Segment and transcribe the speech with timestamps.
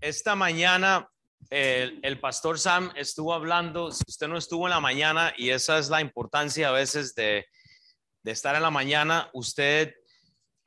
[0.00, 1.10] Esta, mañana
[1.50, 5.90] el, pastor Sam estuvo hablando, si usted no estuvo en la mañana, y esa es
[5.90, 7.44] la importancia a veces de,
[8.22, 9.92] de estar en la mañana, usted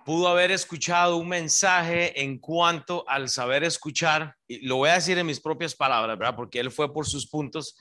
[0.03, 5.17] pudo haber escuchado un mensaje en cuanto al saber escuchar, y lo voy a decir
[5.17, 6.35] en mis propias palabras, ¿verdad?
[6.35, 7.77] Porque él fue por sus puntos.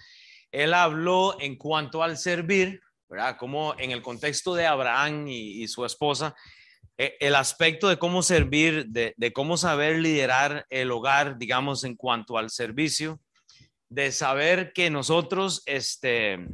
[0.53, 3.37] Él habló en cuanto al servir, ¿verdad?
[3.37, 6.33] Como en el contexto de Abraham y, su esposa,
[7.19, 12.51] el aspecto de cómo servir, de, cómo saber liderar el hogar, digamos, en cuanto al
[12.51, 13.21] servicio,
[13.89, 16.47] de saber que nosotros, este,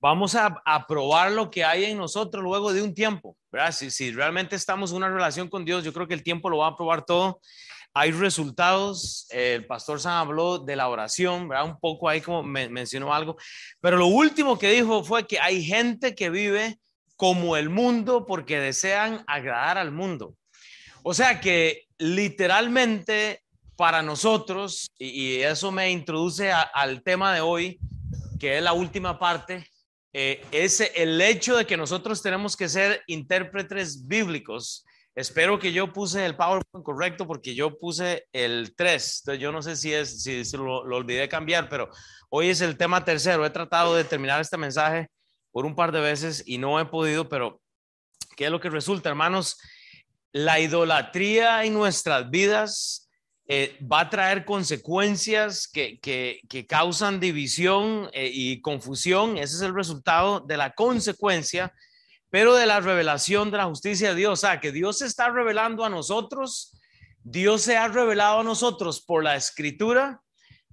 [0.00, 3.72] vamos a, a probar lo que hay en nosotros luego de un tiempo, ¿verdad?
[3.72, 6.58] Si, si realmente estamos en una relación con Dios, yo creo que el tiempo lo
[6.58, 7.40] va a probar todo.
[7.92, 11.66] Hay resultados, el pastor San habló de la oración, ¿verdad?
[11.66, 13.36] Un poco ahí como me, mencionó algo,
[13.80, 16.78] pero lo último que dijo fue que hay gente que vive
[17.18, 20.36] como el mundo porque desean agradar al mundo.
[21.02, 23.42] O sea que literalmente
[23.74, 27.80] para nosotros, y, eso me introduce al tema de hoy,
[28.38, 29.68] que es la última parte,
[30.12, 34.86] eh, es el hecho de que nosotros tenemos que ser intérpretes bíblicos.
[35.16, 39.22] Espero que yo puse el PowerPoint correcto porque yo puse el 3.
[39.22, 41.90] Entonces yo no sé si, es, si, si lo, lo olvidé cambiar, pero
[42.30, 43.44] hoy es el tema tercero.
[43.44, 45.08] He tratado de terminar este mensaje
[45.50, 47.60] por un par de veces y no he podido, pero
[48.36, 49.58] ¿qué es lo que resulta, hermanos?
[50.32, 53.08] La idolatría en nuestras vidas
[53.50, 59.38] eh, va a traer consecuencias que, que, causan división eh, y confusión.
[59.38, 61.72] Ese es el resultado de la consecuencia,
[62.28, 64.32] pero de la revelación de la justicia de Dios.
[64.34, 66.78] O sea, que Dios se está revelando a nosotros,
[67.22, 70.20] Dios se ha revelado a nosotros por la escritura,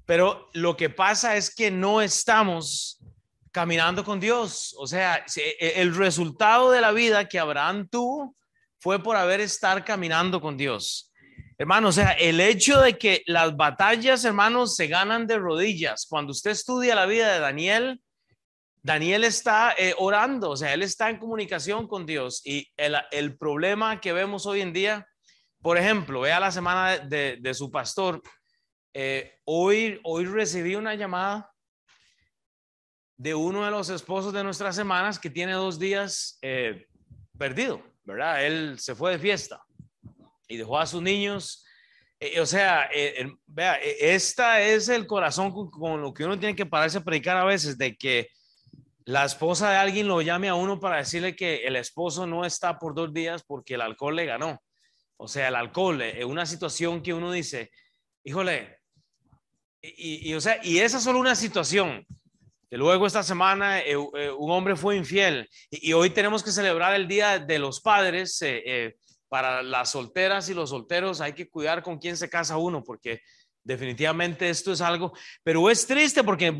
[0.06, 3.00] pero lo que pasa es que no estamos
[3.56, 4.76] caminando con Dios.
[4.78, 5.26] O sea,
[5.60, 8.36] el resultado de la vida que Abraham tuvo
[8.82, 11.14] fue por haber estar caminando con Dios.
[11.58, 16.06] Hermano, o sea, el hecho de que las batallas, hermanos, se ganan de rodillas.
[16.06, 18.02] Cuando usted estudia la vida de Daniel,
[18.84, 22.42] Daniel está eh, orando, o sea, él está en comunicación con Dios.
[22.44, 25.08] Y el, problema que vemos hoy en día,
[25.62, 28.22] por ejemplo, vea la semana de su pastor.
[28.94, 31.55] Eh, hoy, hoy recibí una llamada
[33.18, 36.86] de uno de los esposos de nuestras semanas que tiene dos días eh,
[37.38, 38.46] perdido, ¿verdad?
[38.46, 39.64] Él se fue de fiesta
[40.48, 41.66] y dejó a sus niños.
[42.20, 46.56] Eh, o sea, eh, vea, esta es el corazón con, con, lo que uno tiene
[46.56, 48.30] que pararse a predicar a veces, de que
[49.06, 52.80] la esposa de alguien lo llame a uno para decirle que el esposo no está
[52.80, 54.62] por dos días porque el alcohol le ganó.
[55.18, 57.72] O sea, el alcohol es una situación que uno dice,
[58.24, 58.80] híjole,
[59.82, 62.06] y, y, o sea, y esa es solo una situación
[62.70, 66.94] que luego esta semana eh, eh, un hombre fue infiel y, hoy tenemos que celebrar
[66.94, 68.38] el Día de los Padres.
[68.42, 68.96] Eh,
[69.28, 73.22] para las solteras y los solteros hay que cuidar con quién se casa uno porque
[73.64, 76.56] definitivamente esto es algo, pero es triste porque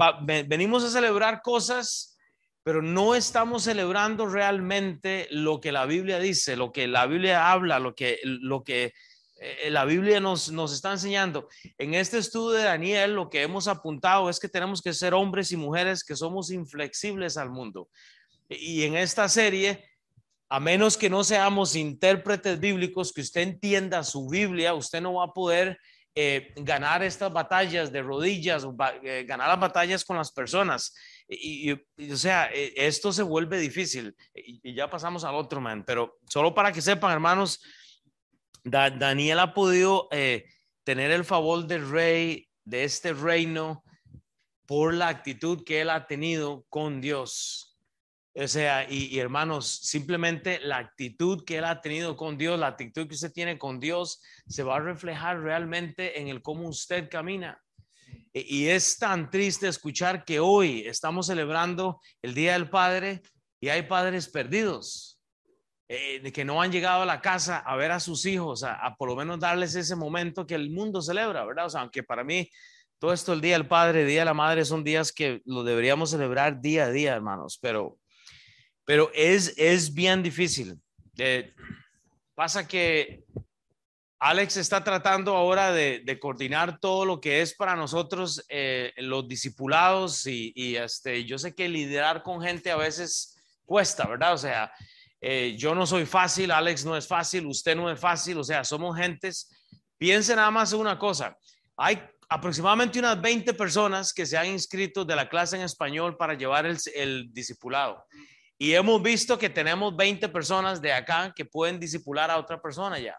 [0.48, 2.18] venimos a celebrar cosas,
[2.64, 7.80] pero no estamos celebrando realmente lo que la Biblia dice, lo que la Biblia habla,
[7.80, 8.94] lo que, lo que
[9.38, 11.48] eh, la Biblia nos, nos está enseñando.
[11.78, 15.52] En este estudio de Daniel, lo que hemos apuntado es que tenemos que ser hombres
[15.52, 17.90] y mujeres que somos inflexibles al mundo.
[18.50, 19.84] Y en esta serie,
[20.50, 25.26] a menos que no seamos intérpretes bíblicos, que usted entienda su Biblia, usted no va
[25.26, 25.78] a poder
[26.18, 28.66] eh, ganar estas batallas de rodillas,
[29.04, 30.96] eh, ganar las batallas con las personas.
[31.28, 34.16] Y, y, y, o sea, eh, esto se vuelve difícil.
[34.34, 35.84] Y ya pasamos al otro, man.
[35.86, 37.62] Pero solo para que sepan, hermanos,
[38.66, 40.46] Da, Daniel ha podido eh,
[40.84, 43.84] tener el favor del rey de este reino
[44.66, 47.78] por la actitud que él ha tenido con Dios.
[48.34, 53.08] O sea, y, hermanos, simplemente la actitud que él ha tenido con Dios, la actitud
[53.08, 57.62] que usted tiene con Dios, se va a reflejar realmente en el cómo usted camina.
[58.34, 63.22] Y, y es tan triste escuchar que hoy estamos celebrando el Día del Padre
[63.62, 65.15] y hay padres perdidos
[65.88, 68.96] eh, que no han llegado a la casa a ver a sus hijos, a, a,
[68.96, 71.68] por lo menos darles ese momento que el mundo celebra, ¿verdad?
[71.68, 72.50] O sea, aunque para mí
[73.00, 75.64] todo esto, el Día del Padre, el Día de la Madre, son días que lo
[75.64, 78.00] deberíamos celebrar día a día, hermanos, pero,
[78.86, 80.80] pero es, es bien difícil.
[81.18, 81.54] Eh,
[82.34, 83.26] pasa que
[84.20, 89.28] Alex está tratando ahora de, de, coordinar todo lo que es para nosotros eh, los
[89.28, 94.34] discipulados y, y este, yo sé que liderar con gente a veces cuesta, ¿verdad?
[94.34, 94.72] O sea,
[95.28, 98.64] eh, yo no soy fácil, Alex no es fácil, usted no es fácil, o sea,
[98.64, 99.50] somos gentes.
[99.98, 101.36] Piensen nada más en una cosa,
[101.76, 102.00] hay
[102.30, 106.68] aproximadamente unas 20 personas que se han inscrito de la clase en español para llevar
[106.68, 108.06] el, el discipulado.
[108.60, 113.00] Y hemos visto que tenemos 20 personas de acá que pueden discipular a otra persona
[113.00, 113.18] ya.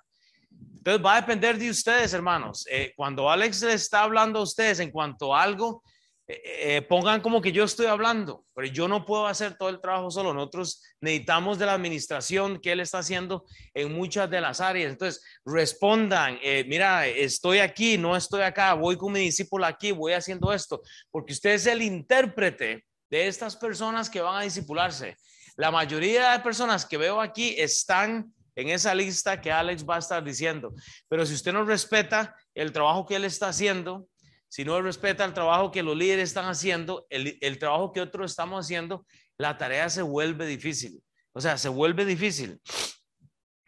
[0.77, 2.65] Entonces va a depender de ustedes, hermanos.
[2.71, 5.83] Eh, cuando Alex le está hablando a ustedes en cuanto a algo,
[6.29, 10.11] eh, pongan como que yo estoy hablando, pero yo no puedo hacer todo el trabajo
[10.11, 10.35] solo.
[10.35, 13.45] Nosotros necesitamos de la administración que él está haciendo
[13.75, 14.91] en muchas de las áreas.
[14.91, 20.53] Entonces, respondan, mira, estoy aquí, no estoy acá, voy con mi discípulo aquí, voy haciendo
[20.53, 25.17] esto, porque usted es el intérprete de estas personas que van a discipularse.
[25.57, 30.01] La mayoría de personas que veo aquí están en esa lista que Alex va a
[30.01, 30.73] estar diciendo.
[31.09, 34.09] Pero si usted no respeta el trabajo que él está haciendo,
[34.49, 38.31] si no respeta el trabajo que los líderes están haciendo, el, el trabajo que otros
[38.31, 39.07] estamos haciendo,
[39.39, 41.03] la tarea se vuelve difícil.
[41.33, 42.61] O sea, se vuelve difícil.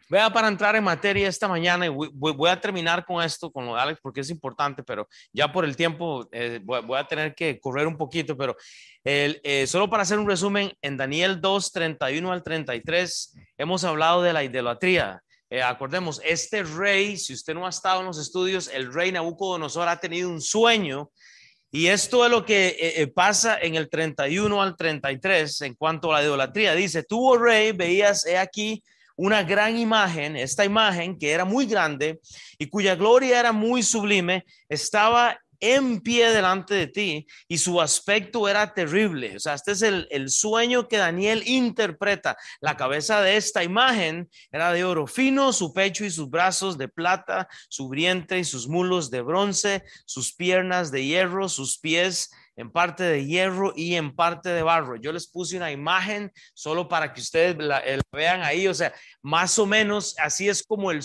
[0.09, 3.75] Vea, para entrar en materia esta mañana, y voy, a terminar con esto, con lo
[3.75, 7.59] de Alex, porque es importante, pero ya por el tiempo eh, voy, a tener que
[7.59, 8.57] correr un poquito, pero
[9.03, 14.33] eh, solo para hacer un resumen, en Daniel 2, 31 al 33, hemos hablado de
[14.33, 15.21] la idolatría.
[15.49, 19.87] Eh, acordemos, este rey, si usted no ha estado en los estudios, el rey Nabucodonosor
[19.87, 21.11] ha tenido un sueño
[21.71, 26.23] y esto es lo que pasa en el 31 al 33 en cuanto a la
[26.23, 26.73] idolatría.
[26.73, 28.83] Dice, tuvo rey, veías, aquí,
[29.19, 32.21] una gran imagen, esta imagen que era muy grande
[32.57, 38.47] y cuya gloria era muy sublime, estaba en pie delante de ti y su aspecto
[38.47, 39.35] era terrible.
[39.35, 42.37] O sea, este es el, sueño que Daniel interpreta.
[42.61, 46.87] La cabeza de esta imagen era de oro fino, su pecho y sus brazos de
[46.87, 52.29] plata, su vientre y sus mulos de bronce, sus piernas de hierro, sus pies
[52.59, 54.97] en parte de hierro y en parte de barro.
[54.97, 58.93] Yo les puse una imagen solo para que ustedes la, eh, vean ahí, o sea,
[59.21, 61.01] más o menos así es como el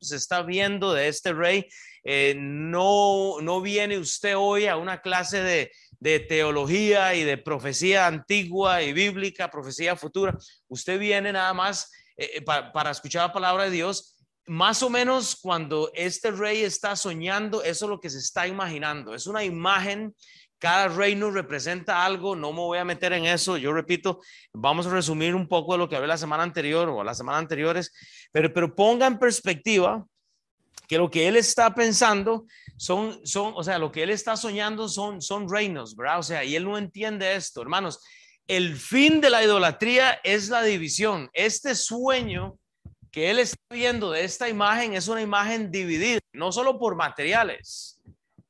[0.00, 1.66] se está viendo de este rey.
[2.04, 8.06] Eh, no, no viene usted hoy a una clase de, de teología y de profecía
[8.06, 10.36] antigua y bíblica, profecía futura.
[10.68, 14.16] Usted viene nada más eh, para, para escuchar la palabra de Dios
[14.46, 19.14] más o menos cuando este rey está soñando, eso es lo que se está imaginando.
[19.14, 20.14] Es una imagen
[20.58, 24.20] cada reino representa algo, no me voy a meter en eso, yo repito,
[24.52, 27.40] vamos a resumir un poco de lo que hablé la semana anterior o las semanas
[27.40, 27.92] anteriores,
[28.32, 30.06] pero, pero ponga en perspectiva
[30.86, 34.88] que lo que él está pensando son, son, o sea, lo que él está soñando
[34.88, 36.18] son, son reinos, ¿verdad?
[36.20, 38.00] O sea, y él no entiende esto, hermanos.
[38.46, 41.28] El fin de la idolatría es la división.
[41.32, 42.58] Este sueño
[43.10, 48.00] que él está viendo de esta imagen es una imagen dividida, no solo por materiales,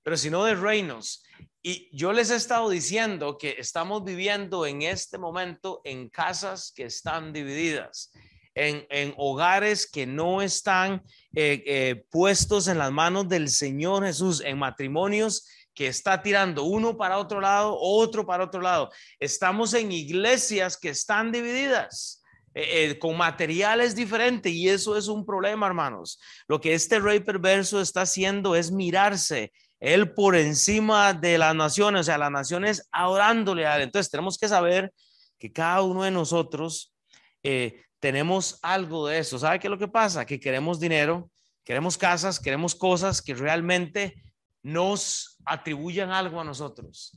[0.03, 1.23] pero sino de reinos.
[1.69, 6.85] Y yo les he estado diciendo que estamos viviendo en este momento en casas que
[6.85, 8.13] están divididas,
[8.55, 11.03] en, hogares que no están
[11.35, 16.97] eh, eh, puestos en las manos del Señor Jesús, en matrimonios que está tirando uno
[16.97, 18.89] para otro lado, otro para otro lado.
[19.19, 22.23] Estamos en iglesias que están divididas.
[22.59, 26.19] Eh, con materiales diferentes y eso es un problema, hermanos.
[26.49, 32.01] Lo que este rey perverso está haciendo es mirarse él por encima de las naciones,
[32.01, 33.83] o sea, las naciones adorándole a Él.
[33.83, 34.93] Entonces tenemos que saber
[35.39, 36.95] que cada uno de nosotros
[37.43, 39.39] eh, tenemos algo de eso.
[39.39, 40.25] ¿Sabe qué es lo que pasa?
[40.25, 41.31] Que queremos dinero,
[41.65, 44.15] queremos casas, queremos cosas que realmente
[44.63, 47.13] nos atribuyan algo a nosotros.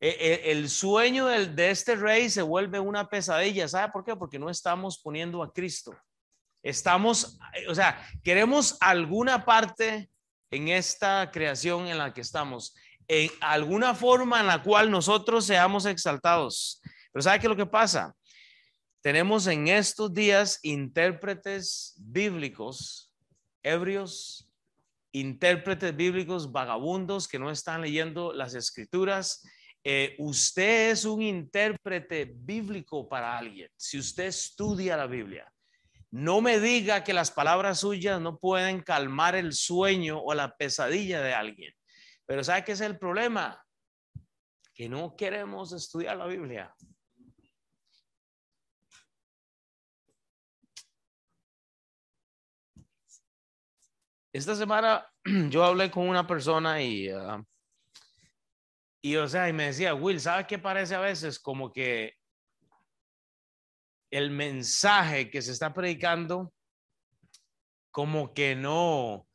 [0.00, 3.66] E, e, el sueño de este rey se vuelve una pesadilla.
[3.66, 4.14] ¿Sabe por qué?
[4.14, 5.96] Porque no estamos poniendo a Cristo.
[6.62, 7.38] Estamos,
[7.68, 10.08] o sea, queremos alguna parte
[10.54, 12.74] en esta creación en la que estamos,
[13.08, 16.80] en alguna forma en la cual nosotros seamos exaltados.
[17.12, 18.14] Pero ¿sabe qué es lo que pasa?
[19.00, 23.12] Tenemos en estos días intérpretes bíblicos,
[23.62, 24.48] ebrios,
[25.12, 29.42] intérpretes bíblicos vagabundos que no están leyendo las escrituras.
[29.82, 33.68] Eh, usted es un intérprete bíblico para alguien.
[33.76, 35.52] Si usted estudia la Biblia,
[36.14, 41.20] no me diga que las palabras suyas no pueden calmar el sueño o la pesadilla
[41.20, 41.74] de alguien.
[42.24, 43.60] Pero ¿sabe qué es el problema?
[44.72, 46.72] Que no queremos estudiar la Biblia.
[54.32, 55.10] Esta semana
[55.50, 57.44] yo hablé con una persona y, ah,
[59.02, 61.40] y o sea, y me decía, Will, ¿sabe qué parece a veces?
[61.40, 62.14] Como que
[64.14, 66.52] el mensaje que se está predicando
[67.90, 69.26] como que no,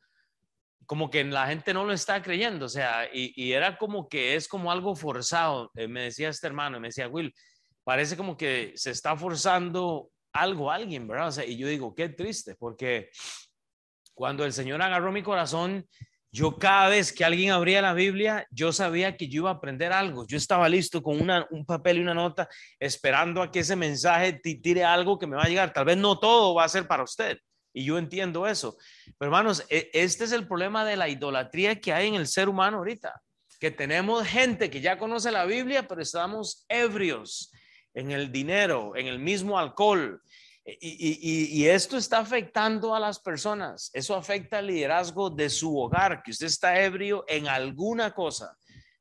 [0.86, 4.48] como que la gente no lo está creyendo, o sea, y, era como que es
[4.48, 7.34] como algo forzado, eh, me decía este hermano, me decía, Will,
[7.84, 11.28] parece como que se está forzando algo a alguien, ¿verdad?
[11.28, 13.10] O sea, y yo digo, qué triste, porque
[14.14, 15.86] cuando el Señor agarró mi corazón,
[16.32, 19.92] yo cada vez que alguien abría la Biblia, yo sabía que yo iba a aprender
[19.92, 20.26] algo.
[20.26, 24.84] Yo estaba listo con un papel y una nota, esperando a que ese mensaje tire
[24.84, 25.72] algo que me va a llegar.
[25.72, 27.38] Tal vez no todo va a ser para usted,
[27.72, 28.76] Y yo entiendo eso.
[29.18, 32.48] Pero hermanos, e, este es el problema de la idolatría que hay en el ser
[32.48, 33.20] humano ahorita.
[33.58, 37.52] Que tenemos gente que ya conoce la Biblia, pero estamos ebrios
[37.92, 40.22] en el dinero, en el mismo alcohol.
[40.64, 43.90] Y, esto está afectando a las personas.
[43.92, 48.56] Eso afecta al liderazgo de su hogar, que usted está ebrio en alguna cosa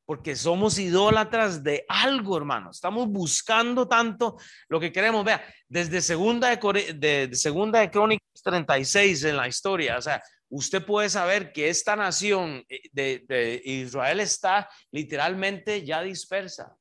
[0.06, 2.72] porque somos idólatras de algo, hermano.
[2.72, 4.38] Estamos buscando tanto
[4.68, 5.24] lo que queremos.
[5.24, 11.12] Vea, desde segunda de, segunda de Crónicas 36 en la historia, o sea, usted puede
[11.12, 16.75] saber que esta nación eh, de, Israel está literalmente ya dispersa.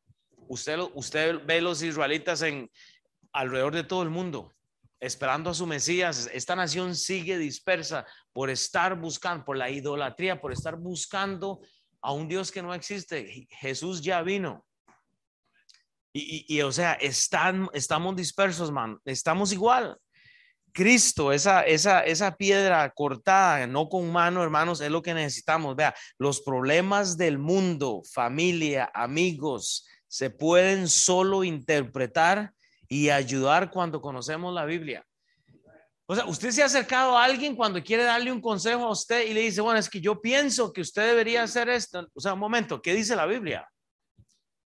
[0.49, 2.71] Usted, usted ve los israelitas en
[3.35, 4.55] alrededor de todo el mundo
[5.01, 6.29] esperando a su Mesías.
[6.33, 11.61] Esta nación sigue dispersa por estar buscando, por la idolatría, por estar buscando
[12.01, 13.47] a un Dios que no existe.
[13.51, 14.65] Jesús ya vino.
[16.13, 18.99] Y, o sea, están, estamos dispersos, man.
[19.05, 19.97] Estamos igual.
[20.73, 25.77] Cristo, esa, esa, esa piedra cortada, no con mano, hermanos, es lo que necesitamos.
[25.77, 32.53] Vea, los problemas del mundo, familia, amigos, se pueden solo interpretar
[32.89, 35.05] y ayudar cuando conocemos la Biblia.
[36.07, 39.27] O sea, usted se ha acercado a alguien cuando quiere darle un consejo a usted
[39.27, 42.09] y le dice, bueno, es que yo pienso que usted debería hacer esto.
[42.15, 43.69] O sea, un momento, ¿qué dice la Biblia?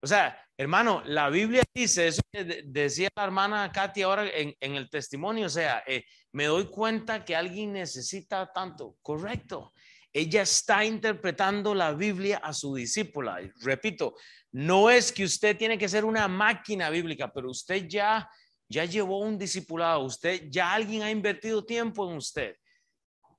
[0.04, 4.88] O sea, hermano, la Biblia dice, eso que decía la hermana Katy ahora en, el
[4.90, 8.98] testimonio, o sea, eh, me doy cuenta que alguien necesita tanto.
[9.02, 9.74] Correcto.
[10.14, 13.40] Ella está interpretando la Biblia a su discípula.
[13.62, 14.16] Repito,
[14.52, 18.30] no es que usted tiene que ser una máquina bíblica, pero usted ya
[18.72, 22.56] ya llevó un discipulado, usted, ya alguien ha invertido tiempo en usted.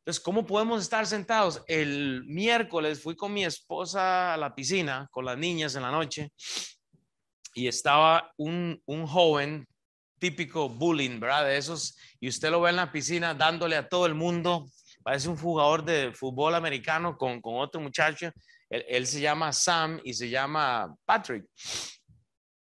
[0.00, 1.62] Entonces, ¿cómo podemos estar sentados?
[1.66, 6.32] El miércoles fui con mi esposa a la piscina, con las niñas en la noche,
[7.54, 9.66] y estaba un, un joven
[10.18, 11.46] típico bullying, ¿verdad?
[11.46, 14.68] De esos, y usted lo ve en la piscina dándole a todo el mundo,
[15.02, 18.30] parece un jugador de fútbol americano con, con otro muchacho,
[18.72, 21.44] él, se llama Sam y se llama Patrick.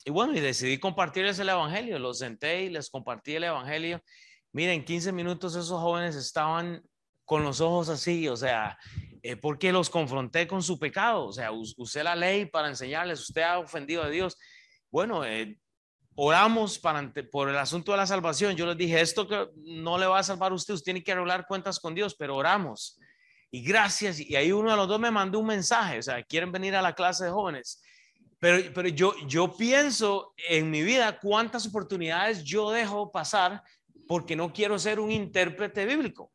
[0.05, 1.99] Y bueno, y decidí compartirles el Evangelio.
[1.99, 4.03] Los senté y les compartí el Evangelio.
[4.53, 6.83] Miren, 15 minutos esos jóvenes estaban
[7.25, 8.77] con los ojos así, o sea,
[9.23, 11.27] eh, porque los confronté con su pecado.
[11.27, 14.37] O sea, usé la ley para enseñarles, usted ha ofendido a Dios.
[14.91, 15.57] Bueno, eh,
[16.15, 18.57] oramos para, por el asunto de la salvación.
[18.57, 21.13] Yo les dije, esto que no le va a salvar a usted, usted tiene que
[21.13, 22.99] arreglar cuentas con Dios, pero oramos.
[23.51, 24.21] Y gracias.
[24.21, 26.83] Y ahí uno de los dos me mandó un mensaje, o sea, quieren venir a
[26.83, 27.83] la clase de jóvenes.
[28.39, 33.63] Pero, pero yo, yo pienso en mi vida cuántas oportunidades yo dejo pasar
[34.09, 36.33] porque no quiero ser un intérprete bíblico.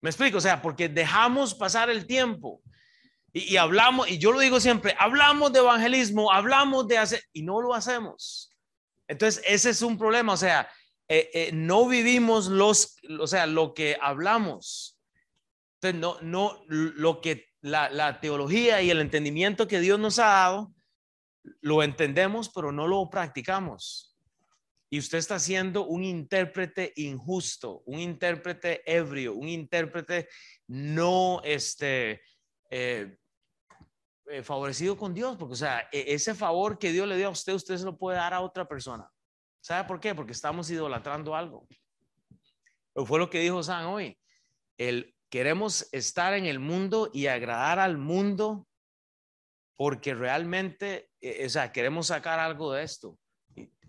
[0.00, 2.60] Me explico, o sea, porque dejamos pasar el tiempo
[3.32, 7.60] y, hablamos, y yo lo digo siempre, hablamos de evangelismo, hablamos de hacer, y no
[7.60, 8.50] lo hacemos.
[9.08, 10.70] Entonces, ese es un problema, o sea,
[11.08, 15.00] eh, eh, no vivimos los, o sea, lo que hablamos.
[15.80, 20.26] Entonces, no, no, lo que la, la teología y el entendimiento que Dios nos ha
[20.26, 20.74] dado,
[21.60, 24.16] lo entendemos, pero no lo practicamos.
[24.90, 30.28] Y usted está siendo un intérprete injusto, un intérprete ebrio, un intérprete
[30.66, 32.22] no este,
[32.70, 33.16] eh,
[34.30, 37.30] eh, favorecido con Dios, porque, o sea, e, ese favor que Dios le dio a
[37.30, 39.10] usted, usted se lo puede dar a otra persona.
[39.60, 40.14] ¿Sabe por qué?
[40.14, 41.66] Porque estamos idolatrando algo.
[42.92, 44.18] Pero fue lo que dijo San hoy.
[44.76, 48.66] El, queremos estar en el mundo y agradar al mundo
[49.76, 53.18] porque realmente, eh, o sea, queremos sacar algo de esto.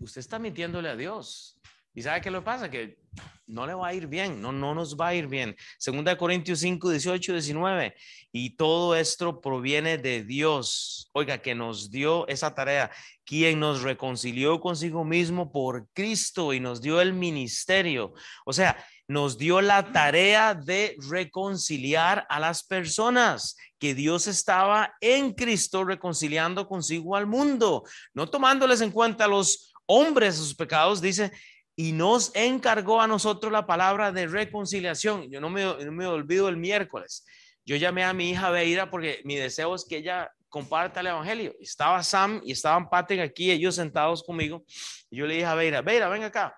[0.00, 1.59] Usted está mintiéndole a Dios.
[1.94, 2.70] ¿Y sabe qué le pasa?
[2.70, 2.98] Que
[3.46, 5.56] no le va a ir bien, no, no nos va a ir bien.
[5.76, 7.94] Segunda de Corintios 5, 18, 19.
[8.32, 11.10] Y todo esto proviene de Dios.
[11.12, 12.92] Oiga, que nos dio esa tarea,
[13.24, 18.14] quien nos reconcilió consigo mismo por Cristo y nos dio el ministerio.
[18.44, 18.76] O sea,
[19.08, 26.68] nos dio la tarea de reconciliar a las personas, que Dios estaba en Cristo reconciliando
[26.68, 27.82] consigo al mundo,
[28.14, 31.32] no tomándoles en cuenta los hombres sus pecados, dice,
[31.80, 35.30] y nos encargó a nosotros la palabra de reconciliación.
[35.30, 37.24] Yo no me, no me olvido el miércoles.
[37.64, 41.54] Yo llamé a mi hija Beira porque mi deseo es que ella comparta el evangelio.
[41.58, 44.62] Estaba Sam y estaban Patrick aquí, ellos sentados conmigo.
[45.10, 46.54] Yo le dije a Beira, Beira, ven acá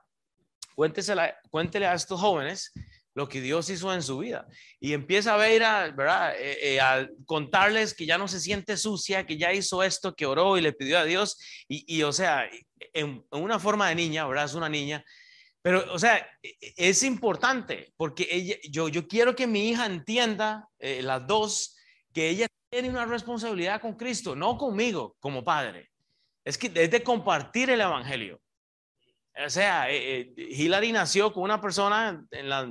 [0.75, 2.73] cuéntele a estos jóvenes
[3.15, 4.47] lo que Dios hizo en su vida.
[4.81, 6.35] Y empieza a ver, a, ¿verdad?
[6.39, 10.27] Eh, eh, a contarles que ya no se siente sucia, que ya hizo esto, que
[10.27, 11.39] oró y le pidió a Dios.
[11.69, 12.49] Y, o sea,
[12.93, 14.47] en, una forma de niña, ¿verdad?
[14.47, 15.05] Es una niña.
[15.61, 21.03] Pero, o sea, es importante porque ella, yo, yo quiero que mi hija entienda, eh,
[21.03, 21.77] las dos,
[22.13, 25.91] que ella tiene una responsabilidad con Cristo, no conmigo como padre.
[26.45, 28.41] Es que es de compartir el Evangelio.
[29.35, 32.71] O sea, eh, eh, Hillary nació con una persona en la,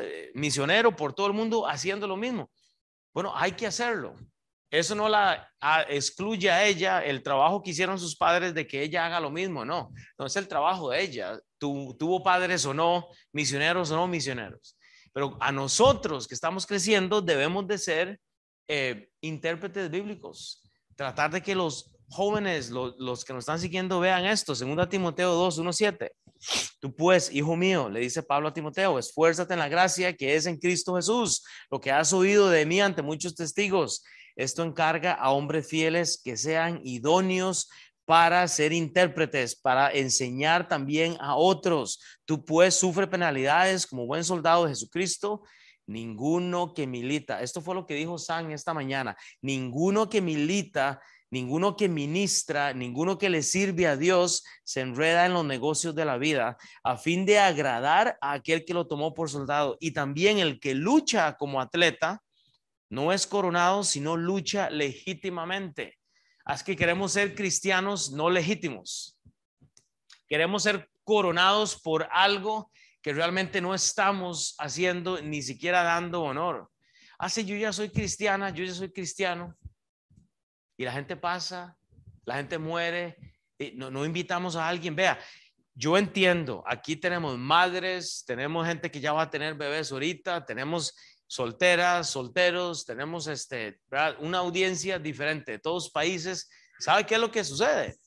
[0.00, 2.50] eh, misionero por todo el mundo haciendo lo mismo.
[3.12, 4.14] Bueno, hay que hacerlo.
[4.70, 5.52] Eso no la
[5.88, 9.64] excluye a ella el trabajo que hicieron sus padres de que ella haga lo mismo,
[9.64, 9.92] no.
[10.16, 11.40] No es el trabajo de ella.
[11.58, 14.78] tuvo padres o no, misioneros o no misioneros.
[15.12, 18.20] Pero a nosotros que estamos creciendo debemos de ser
[19.20, 20.62] intérpretes bíblicos.
[20.94, 24.54] Tratar de que los jóvenes, los, que nos están siguiendo, vean esto.
[24.54, 26.12] Segunda Timoteo 2, 1, 7.
[26.80, 30.46] Tú pues, hijo mío, le dice Pablo a Timoteo, esfuérzate en la gracia que es
[30.46, 34.02] en Cristo Jesús, lo que has oído de mí ante muchos testigos.
[34.36, 37.68] Esto encarga a hombres fieles que sean idóneos
[38.06, 42.00] para ser intérpretes, para enseñar también a otros.
[42.24, 45.42] Tú pues sufre penalidades como buen soldado de Jesucristo.
[45.86, 51.00] Ninguno que milita, esto fue lo que dijo San esta mañana, ninguno que milita
[51.32, 56.04] Ninguno que ministra, ninguno que le sirve a Dios se enreda en los negocios de
[56.04, 59.76] la vida a fin de agradar a aquel que lo tomó por soldado.
[59.78, 62.20] Y también el que lucha como atleta
[62.88, 65.98] no es coronado, sino lucha legítimamente.
[66.44, 69.16] Así que queremos ser cristianos no legítimos.
[70.26, 72.72] Queremos ser coronados por algo
[73.02, 76.70] que realmente no estamos haciendo, ni siquiera dando honor.
[77.18, 79.56] Así ah, yo ya soy cristiana, yo ya soy cristiano
[80.80, 81.76] y la gente pasa,
[82.24, 83.14] la gente muere,
[83.74, 85.20] no, invitamos a alguien, vea,
[85.74, 90.96] yo entiendo, aquí tenemos madres, tenemos gente que ya va a tener bebés ahorita, tenemos
[91.26, 93.78] solteras, solteros, tenemos este,
[94.20, 96.48] una audiencia diferente de todos países.
[96.78, 97.98] ¿Sabe qué es lo que sucede?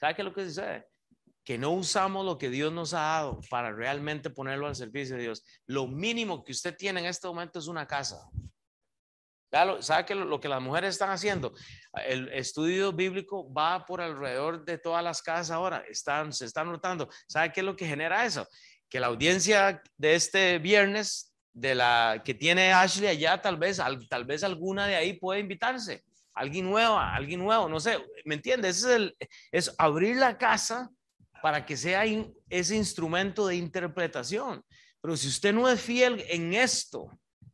[0.00, 0.88] ¿Sabe qué es lo que sucede?
[1.44, 5.22] Que no usamos lo que Dios nos ha dado para realmente ponerlo al servicio de
[5.22, 5.44] Dios.
[5.66, 8.28] Lo mínimo que usted tiene en este momento es una casa.
[9.80, 11.54] ¿Sabe que lo, que las mujeres están haciendo?
[12.06, 15.84] El estudio bíblico va por alrededor de todas las casas ahora.
[15.88, 17.08] Están, se están notando.
[17.28, 18.48] ¿Sabe qué es lo que genera eso?
[18.88, 24.24] Que la audiencia de este viernes, de la que tiene Ashley allá, tal vez, tal
[24.24, 26.02] vez alguna de ahí puede invitarse.
[26.34, 28.04] Alguien nuevo, alguien nuevo, no sé.
[28.24, 28.78] ¿Me entiendes?
[28.78, 29.16] Es, el,
[29.52, 30.90] es abrir la casa
[31.40, 32.02] para que sea
[32.48, 34.64] ese instrumento de interpretación.
[35.00, 37.06] Pero si usted no es fiel en esto,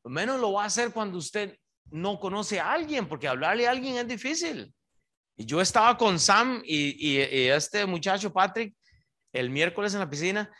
[0.02, 1.58] lo menos lo va a hacer cuando usted
[1.90, 4.72] no conoce a alguien, porque hablarle a alguien es difícil.
[5.36, 8.74] Y yo estaba con Sam y, este muchacho Patrick
[9.32, 10.50] el miércoles en la piscina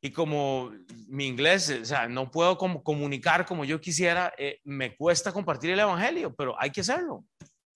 [0.00, 0.72] y como
[1.08, 5.80] mi inglés, o sea, no puedo comunicar como yo quisiera, eh, me cuesta compartir el
[5.80, 7.24] Evangelio, pero hay que hacerlo.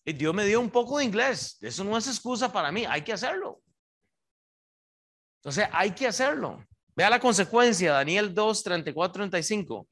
[0.07, 3.03] Y Dios me dio un poco de inglés, eso no es excusa para mí, hay
[3.03, 3.61] que hacerlo.
[5.42, 6.64] Entonces, hay que hacerlo.
[6.97, 9.88] Vea la consecuencia, Daniel 2, 34, 35.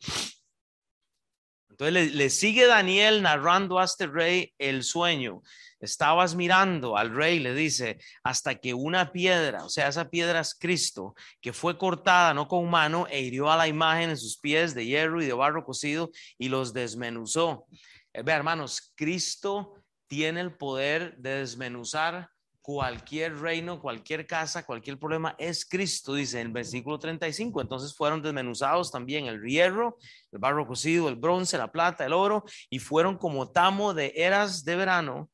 [1.84, 5.42] Entonces le, sigue Daniel narrando a este rey el sueño.
[5.80, 10.54] Estabas mirando al rey, le dice, hasta que una piedra, o sea, esa piedra es
[10.54, 14.74] Cristo, que fue cortada no con mano e hirió a la imagen en sus pies
[14.74, 17.66] de hierro y de barro cocido y los desmenuzó.
[18.12, 22.30] Eh, ve, hermanos, Cristo tiene el poder de desmenuzar
[22.62, 27.60] cualquier reino, cualquier casa, cualquier problema es Cristo, dice en el versículo 35.
[27.60, 29.98] Entonces fueron desmenuzados también el hierro,
[30.30, 34.64] el barro cocido, el bronce, la plata, el oro, y fueron como tamo de eras
[34.64, 35.28] de verano,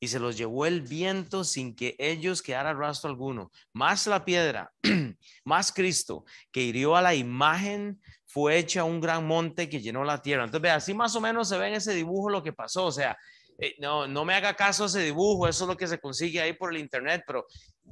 [0.00, 3.52] y se los llevó el viento sin que ellos quedara rastro alguno.
[3.72, 4.72] Más la piedra,
[5.44, 10.20] más Cristo, que hirió a la imagen, fue hecha un gran monte que llenó la
[10.20, 10.42] tierra.
[10.42, 12.86] Entonces, ve, así más o menos se ve en ese dibujo lo que pasó.
[12.86, 13.16] O sea,
[13.58, 16.52] eh, no, no me haga caso ese dibujo, eso es lo que se consigue ahí
[16.52, 17.46] por el internet, pero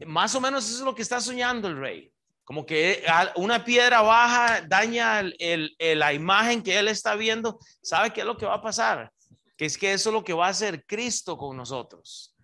[0.07, 2.13] más o menos eso es lo que está soñando el rey.
[2.51, 3.05] Como que
[3.37, 7.61] una piedra baja daña la imagen que él está viendo.
[7.81, 9.13] ¿Sabe qué es lo que va a pasar?
[9.57, 12.35] Que es que eso es lo que va a hacer Cristo con nosotros.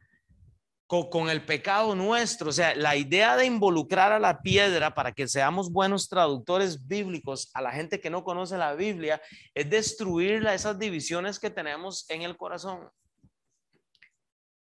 [0.87, 2.50] Con, con, el pecado nuestro.
[2.50, 7.50] O sea, la idea de involucrar a la piedra para que seamos buenos traductores bíblicos
[7.52, 9.20] a la gente que no conoce la Biblia
[9.55, 12.88] es destruir esas divisiones que tenemos en el corazón.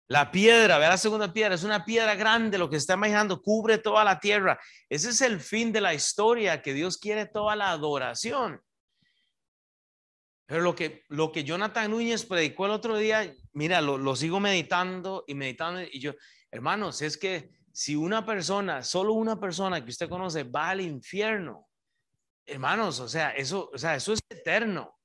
[0.10, 3.78] La piedra, vea la segunda piedra, es una piedra grande, lo que está imaginando, cubre
[3.78, 4.58] toda la tierra.
[4.90, 8.62] Ese es el fin de la historia, que Dios quiere toda la adoración.
[10.46, 14.40] Pero lo que, lo que Jonathan Núñez predicó el otro día, mira, lo, lo sigo
[14.40, 15.82] meditando y meditando.
[15.82, 16.14] Y yo,
[16.50, 21.68] hermanos, es que si una persona, solo una persona que usted conoce va al infierno,
[22.46, 24.97] hermanos, o sea, eso, o sea, eso es eterno.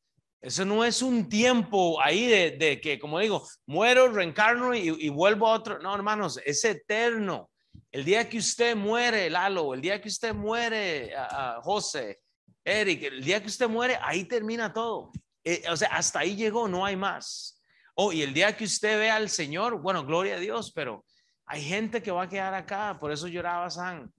[0.42, 5.52] Eso no es un tiempo ahí de, que, como digo, muero, reencarno y, vuelvo a
[5.52, 5.78] otro.
[5.78, 7.48] No, hermanos, es eterno.
[7.92, 11.14] El día que usted muere, Lalo, el día que usted muere,
[11.62, 12.18] José,
[12.64, 15.12] Eric, el día que usted muere, ahí termina todo.
[15.44, 17.62] Eh, o sea, hasta ahí llegó, no hay más.
[17.94, 21.04] Oh, y el día que usted vea al Señor, bueno, gloria a Dios, pero
[21.46, 24.12] Hay gente que va a quedar acá, por eso lloraba San.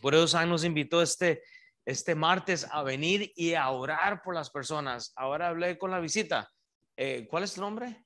[0.00, 1.42] Por eso San nos invitó este,
[1.84, 5.12] este martes a venir y a orar por las personas.
[5.16, 6.50] Ahora hablé con la visita.
[6.96, 8.04] Eh, ¿Cuál es tu nombre?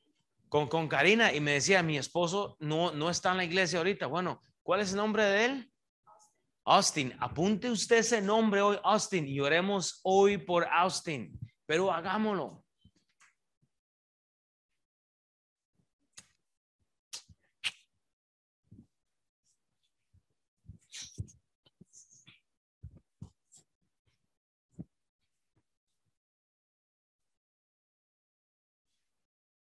[0.49, 4.07] Con, con Karina y me decía, mi esposo no, no está en la iglesia ahorita.
[4.07, 5.73] Bueno, ¿cuál es el nombre de él?
[6.69, 7.15] Austin.
[7.19, 12.63] Apunte usted ese nombre hoy, Austin, y oremos hoy por Austin, pero hagámoslo.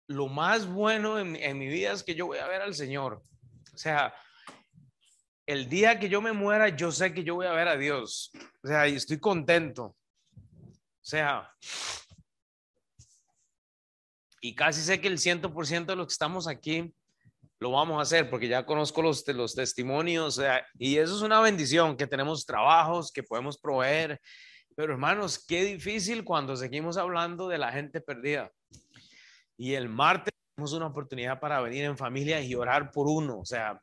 [0.10, 3.24] Lo más bueno en, mi vida es que yo voy a ver al Señor.
[3.72, 4.12] O sea,
[5.46, 8.32] el día que yo me muera, yo sé que yo voy a ver a Dios.
[8.64, 9.96] O sea, y estoy contento.
[10.34, 11.54] O sea,
[14.42, 16.92] y casi sé que el 100% de los que estamos aquí
[17.60, 20.40] lo vamos a hacer porque ya conozco los, los testimonios.
[20.40, 24.20] O sea, y eso es una bendición, que tenemos trabajos, que podemos proveer.
[24.76, 28.52] Pero hermanos, qué difícil cuando seguimos hablando de la gente perdida.
[29.60, 33.40] Y el martes tenemos una oportunidad para venir en familia y orar por uno.
[33.40, 33.82] O sea,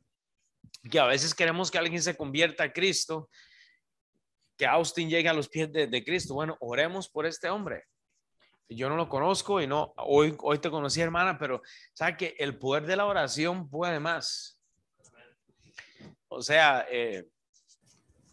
[0.90, 3.28] que a veces queremos que alguien se convierta a Cristo,
[4.56, 6.32] que Austin llegue a los pies de, Cristo.
[6.32, 7.84] Bueno, oremos por este hombre.
[8.70, 11.60] Yo no lo conozco y no, hoy, hoy te conocí hermana, pero
[11.92, 14.58] sabe que el poder de la oración puede más.
[16.28, 17.28] O sea, eh,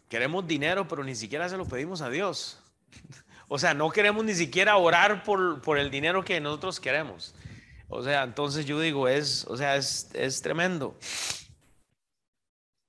[0.08, 2.58] queremos dinero, pero ni siquiera se lo pedimos a Dios.
[3.48, 7.34] O sea, no queremos ni siquiera orar por, por el dinero que nosotros queremos.
[7.88, 10.98] O sea, entonces yo digo, es, o sea, es, es tremendo.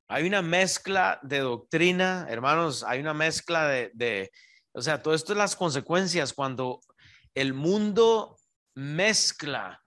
[0.08, 4.32] Hay una mezcla de doctrina, hermanos, hay una mezcla de,
[4.72, 6.80] o sea, todo esto es las consecuencias cuando
[7.34, 8.38] el mundo
[8.76, 9.82] mezcla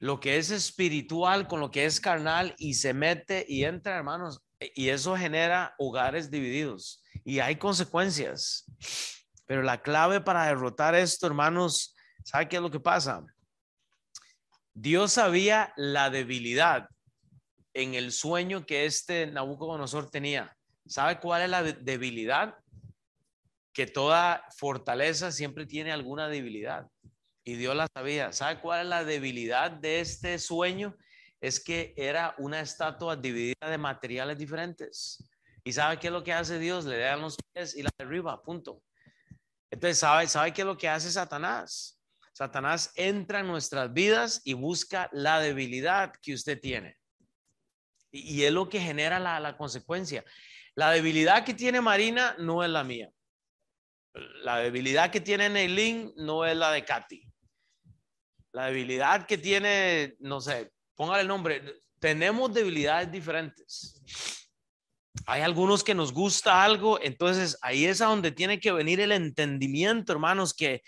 [0.00, 4.42] lo que es espiritual con lo que es carnal y se mete y entra, hermanos,
[4.74, 8.64] y eso genera hogares divididos y hay consecuencias.
[9.52, 13.22] Pero la clave para derrotar esto, hermanos, ¿sabe qué es lo que pasa?
[14.72, 16.88] Dios sabía la debilidad
[17.74, 20.56] en el sueño que este Nabucodonosor tenía.
[20.86, 22.54] ¿Sabe cuál es la debilidad?
[23.74, 26.88] Que toda fortaleza siempre tiene alguna debilidad.
[27.44, 28.32] Y Dios la sabía.
[28.32, 30.96] ¿Sabe cuál es la debilidad de este sueño?
[31.42, 35.22] Es que era una estatua dividida de materiales diferentes.
[35.62, 36.86] ¿Y sabe qué es lo que hace Dios?
[36.86, 38.82] Le dan los pies y la derriba, punto.
[39.72, 41.98] Entonces, ¿sabe, ¿sabe qué es lo que hace Satanás?
[42.34, 46.98] Satanás entra en nuestras vidas y busca la debilidad que usted tiene.
[48.10, 50.22] Y, es lo que genera la, la, consecuencia.
[50.74, 53.10] La debilidad que tiene Marina no es la mía.
[54.42, 57.26] La debilidad que tiene Neilín no es la de Katy.
[58.52, 61.80] La debilidad que tiene, no sé, póngale el nombre.
[61.98, 64.02] Tenemos debilidades diferentes
[65.26, 69.12] hay algunos que nos gusta algo, entonces ahí es a donde tiene que venir el
[69.12, 70.82] entendimiento, hermanos, que,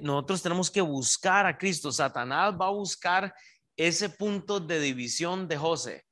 [0.00, 1.92] nosotros tenemos que buscar a Cristo.
[1.92, 3.34] Satanás va a buscar
[3.76, 6.04] ese punto de división de José,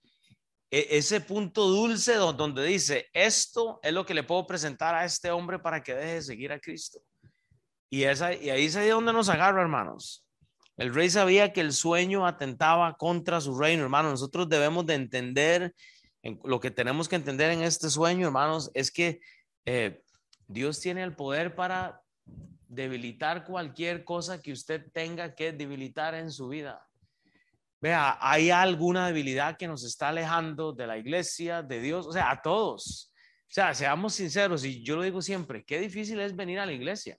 [0.70, 5.30] e, ese punto dulce donde dice, esto es lo que le puedo presentar a este
[5.30, 7.00] hombre para que deje de seguir a Cristo.
[7.88, 10.26] Y, esa, ahí es ahí donde nos agarra, hermanos.
[10.76, 14.12] El rey sabía que el sueño atentaba contra su reino, hermanos.
[14.12, 15.74] Nosotros debemos de entender
[16.44, 19.20] lo que tenemos que entender en este sueño, hermanos, es que
[19.64, 20.02] eh,
[20.46, 22.02] Dios tiene el poder para
[22.68, 26.86] debilitar cualquier cosa que usted tenga que debilitar en su vida.
[27.80, 32.30] Vea, hay alguna debilidad que nos está alejando de la iglesia, de Dios, o sea,
[32.30, 33.12] a todos.
[33.42, 36.72] O sea, seamos sinceros, y yo lo digo siempre, qué difícil es venir a la
[36.72, 37.18] iglesia.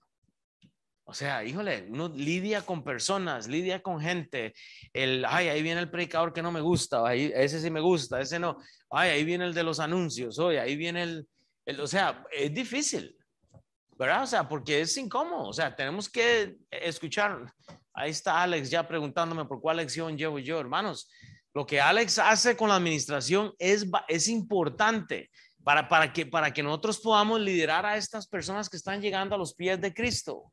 [1.05, 4.53] O sea, híjole, uno lidia con personas, lidia con gente.
[4.93, 8.21] El, ay, ahí viene el predicador que no me gusta, ahí, ese sí me gusta,
[8.21, 8.57] ese no.
[8.89, 11.27] Ay, ahí viene el de los anuncios, oye, ahí viene el,
[11.65, 13.17] el, o sea, es difícil,
[13.97, 14.23] ¿verdad?
[14.23, 17.51] O sea, porque es incómodo, o sea, tenemos que escuchar.
[17.93, 21.09] Ahí está Alex ya preguntándome por cuál lección llevo yo, hermanos.
[21.53, 25.29] Lo que Alex hace con la administración es, es importante
[25.63, 29.37] para, para, que, para que nosotros podamos liderar a estas personas que están llegando a
[29.37, 30.51] los pies de Cristo.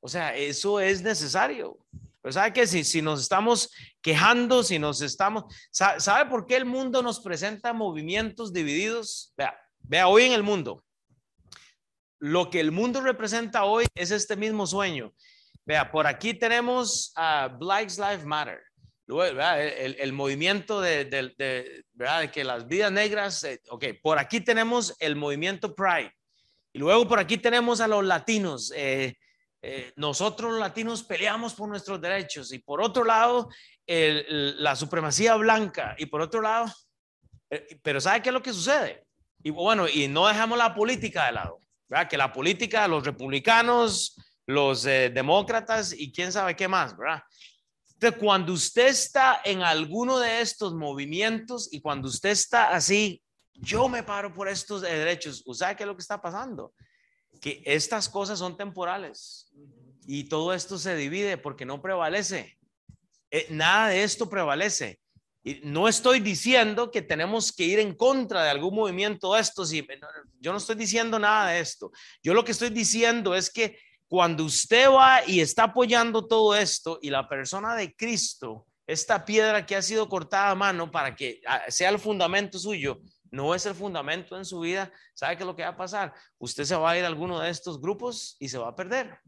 [0.00, 1.78] O sea, eso es necesario.
[2.22, 3.70] Pero sabe que si, si nos estamos
[4.02, 9.32] quejando, si nos estamos, ¿sabe, por qué el mundo nos presenta movimientos divididos?
[9.36, 10.84] Vea, vea, hoy en el mundo,
[12.18, 15.14] lo que el mundo representa hoy es este mismo sueño.
[15.64, 18.60] Vea, por aquí tenemos a Black Lives Matter.
[19.08, 22.20] el, el, movimiento de, de, ¿verdad?
[22.20, 26.12] de, que las vidas negras, eh, ok, por aquí tenemos el movimiento Pride.
[26.72, 29.16] Y luego por aquí tenemos a los latinos, eh,
[29.62, 33.48] eh, nosotros latinos peleamos por nuestros derechos y por otro lado
[33.86, 36.72] la supremacía blanca y por otro lado
[37.50, 39.04] Eh, pero ¿sabe qué es lo que sucede?
[39.42, 42.08] Y bueno, y no dejamos la política de lado, ¿verdad?
[42.08, 47.22] Que la política, los republicanos, los eh, demócratas y quién sabe qué más, ¿verdad?
[47.94, 53.20] Entonces, cuando usted está en alguno de estos movimientos y cuando usted está así,
[53.52, 56.72] yo me paro por estos derechos, ¿sabe qué es lo que está pasando?
[57.40, 59.50] Que estas cosas son temporales
[60.06, 62.58] y todo esto se divide porque no prevalece.
[63.30, 65.00] Eh, nada de esto prevalece.
[65.42, 69.70] Y no estoy diciendo que tenemos que ir en contra de algún movimiento de estos.
[70.40, 71.90] Yo no estoy diciendo nada de esto.
[72.22, 76.98] Yo lo que estoy diciendo es que cuando usted va y está apoyando todo esto
[77.00, 81.40] y la persona de Cristo, esta piedra que ha sido cortada a mano para que
[81.46, 83.00] ah, sea el fundamento suyo,
[83.30, 86.14] no es el fundamento en su vida, ¿sabe qué es lo que va a pasar?
[86.38, 89.18] Usted se va a ir a alguno de estos grupos y se va a perder.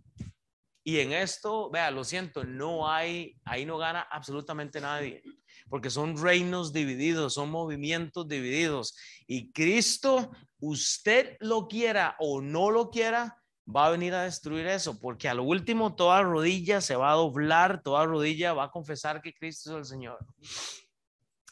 [0.85, 5.23] Y en esto, vea, lo siento, no hay, ahí no gana absolutamente nadie,
[5.69, 8.97] porque son reinos divididos, son movimientos divididos.
[9.29, 14.99] Y Cristo, usted lo quiera o no lo quiera, va a venir a destruir eso,
[14.99, 19.23] porque a lo último toda rodilla se va a doblar, toda rodilla va a confesar
[19.23, 20.19] que Cristo es el Señor.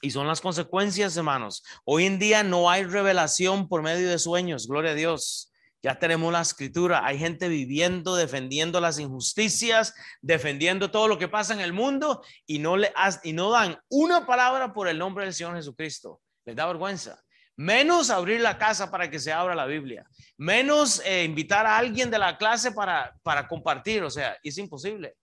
[0.02, 1.62] Y son las consecuencias, hermanos.
[1.84, 5.52] Hoy en día no hay revelación por medio de sueños, gloria a Dios.
[5.82, 7.04] Ya tenemos la escritura.
[7.04, 12.58] Hay gente viviendo, defendiendo las injusticias, defendiendo todo lo que pasa en el mundo y
[12.58, 12.92] no, le,
[13.24, 16.20] y no dan una palabra por el nombre del Señor Jesucristo.
[16.44, 17.22] Les da vergüenza.
[17.56, 20.06] Menos abrir la casa para que se abra la Biblia.
[20.38, 24.02] Menos eh, invitar a alguien de la clase para, para compartir.
[24.02, 25.16] O sea, es imposible.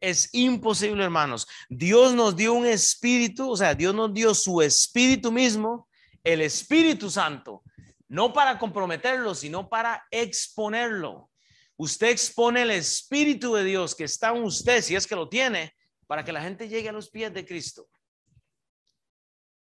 [0.00, 1.46] Es imposible, hermanos.
[1.68, 5.88] Dios nos dio un espíritu, o sea, Dios nos dio su espíritu mismo,
[6.24, 7.62] el Espíritu Santo
[8.10, 11.30] no para comprometerlo, sino para exponerlo.
[11.76, 15.76] Usted expone el Espíritu de Dios que está en usted, si es que lo tiene,
[16.08, 17.88] para que la gente llegue a los pies de Cristo.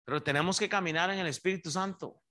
[0.06, 2.22] Pero tenemos que caminar en el Espíritu Santo.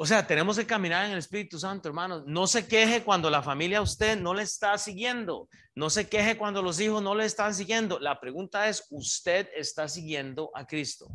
[0.00, 2.22] O sea, tenemos que caminar en el Espíritu Santo, hermanos.
[2.24, 5.48] No se queje cuando la familia a usted no le está siguiendo.
[5.74, 7.98] No se queje cuando los hijos no le están siguiendo.
[7.98, 11.08] La pregunta es, ¿usted está siguiendo a Cristo?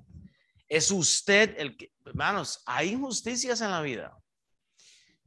[0.67, 4.17] Es usted el que, hermanos, hay injusticias en la vida.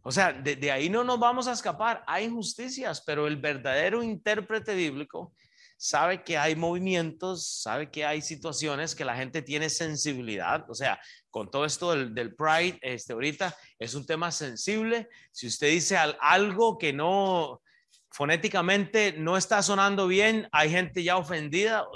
[0.03, 2.05] O sea, de, ahí no nos vamos a escapar.
[2.07, 5.33] Hay injusticias, pero el verdadero intérprete bíblico
[5.77, 10.69] sabe que hay movimientos, sabe que hay situaciones que la gente tiene sensibilidad.
[10.71, 15.09] O sea, con todo esto del, del Pride, este, ahorita es un tema sensible.
[15.33, 17.63] Si usted dice algo que no,
[18.11, 21.87] fonéticamente no está sonando bien, hay gente ya ofendida.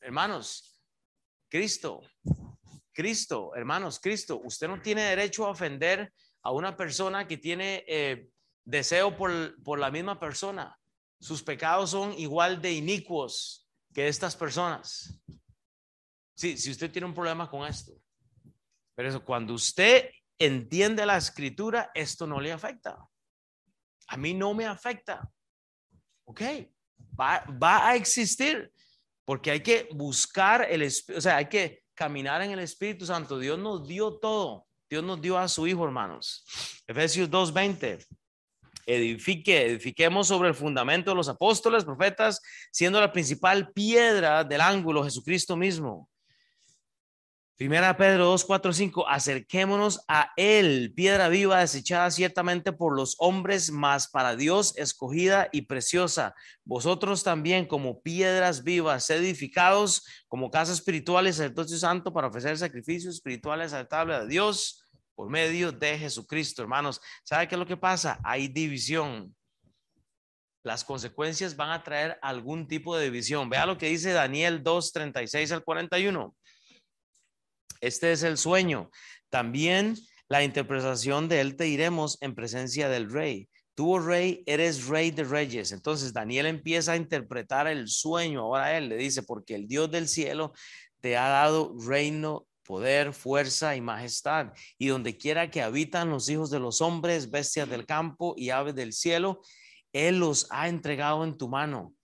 [0.00, 0.80] Hermanos,
[1.48, 2.02] Cristo
[2.94, 8.28] Cristo, hermanos, Cristo, usted no tiene derecho a ofender a una persona que tiene eh,
[8.64, 10.78] deseo por, por la misma persona.
[11.24, 15.18] Sus pecados son igual de inicuos que estas personas.
[16.36, 17.94] Sí, si usted tiene un problema con esto.
[18.94, 22.98] Pero cuando usted entiende la escritura, esto no le afecta.
[24.08, 25.26] A mí no me afecta.
[26.26, 26.42] Ok,
[27.18, 28.70] va, va a existir
[29.24, 33.38] porque hay que buscar el, o sea, hay que caminar en el Espíritu Santo.
[33.38, 34.66] Dios nos dio todo.
[34.90, 36.44] Dios nos dio a su Hijo, hermanos.
[36.86, 38.06] Efesios 2.20.
[38.86, 42.40] Edifique, edifiquemos sobre el fundamento de los apóstoles, profetas,
[42.72, 46.08] siendo la principal piedra del ángulo Jesucristo mismo
[47.56, 53.70] Primera Pedro 2, 4, 5, acerquémonos a Él, piedra viva desechada ciertamente por los hombres,
[53.70, 56.34] mas para Dios escogida y preciosa.
[56.64, 63.14] Vosotros también como piedras vivas, edificados como casa espiritual y sacerdocio santo para ofrecer sacrificios
[63.14, 64.83] espirituales a Dios
[65.14, 67.00] por medio de Jesucristo, hermanos.
[67.22, 68.18] ¿Sabe qué es lo que pasa?
[68.24, 69.34] Hay división.
[70.64, 73.50] Las consecuencias van a traer algún tipo de división.
[73.50, 76.34] Vea lo que dice Daniel 2, 36 al 41.
[77.80, 78.90] Este es el sueño.
[79.28, 79.96] También
[80.28, 83.48] la interpretación de él te iremos en presencia del rey.
[83.74, 85.72] Tú, oh rey, eres rey de reyes.
[85.72, 88.40] Entonces Daniel empieza a interpretar el sueño.
[88.40, 90.54] Ahora él le dice, porque el Dios del cielo
[91.00, 94.52] te ha dado reino, poder, fuerza y majestad.
[94.78, 98.74] Y donde quiera que habitan los hijos de los hombres, bestias del campo y aves
[98.74, 99.40] del cielo,
[99.92, 101.94] Él los ha entregado en tu mano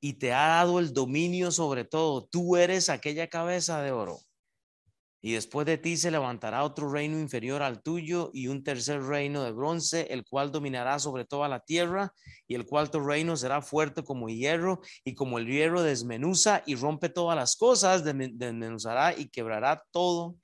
[0.00, 2.26] y te ha dado el dominio sobre todo.
[2.26, 4.18] Tú eres aquella cabeza de oro
[5.22, 9.44] y después de ti se levantará otro reino inferior al tuyo y un tercer reino
[9.44, 12.12] de bronce, el cual dominará sobre toda la tierra,
[12.46, 17.08] y el cuarto reino será fuerte como hierro, y como el hierro desmenuza y rompe
[17.08, 20.36] todas las cosas, desmenuzará y quebrará todo.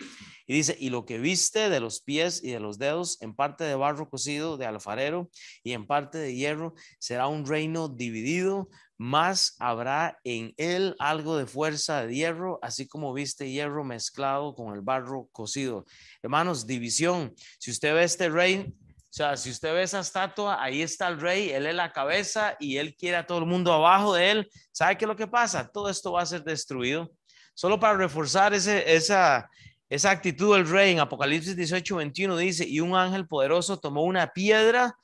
[0.47, 3.65] Y dice, y lo que viste de los pies y de los dedos, en parte
[3.65, 5.29] de barro cocido de alfarero
[5.65, 11.47] y en parte de hierro, será un reino dividido más habrá en él algo de
[11.47, 15.85] fuerza de hierro, así como viste hierro mezclado con el barro cocido.
[16.23, 17.35] Hermanos, división.
[17.59, 18.75] Si usted ve este rey,
[19.17, 22.57] o sea, si usted ve esa estatua, ahí está el rey, él es la cabeza
[22.59, 24.51] y él quiere a todo el mundo abajo de él.
[24.73, 25.69] ¿Sabe qué es lo que pasa?
[25.69, 27.11] Todo esto va a ser destruido.
[27.55, 29.49] Solo para reforzar ese, esa,
[29.89, 34.33] esa actitud del rey en Apocalipsis 18, 21 dice, y un ángel poderoso tomó una
[34.33, 34.95] piedra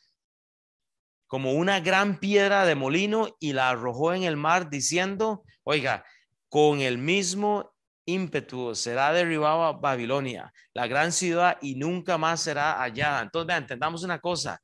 [1.32, 6.04] como una gran piedra de molino y la arrojó en el mar diciendo, oiga,
[6.50, 7.72] con el mismo
[8.04, 13.22] ímpetu será derribada Babilonia, la gran ciudad, y nunca más será hallada.
[13.22, 14.60] Entonces, vean, entendamos una cosa.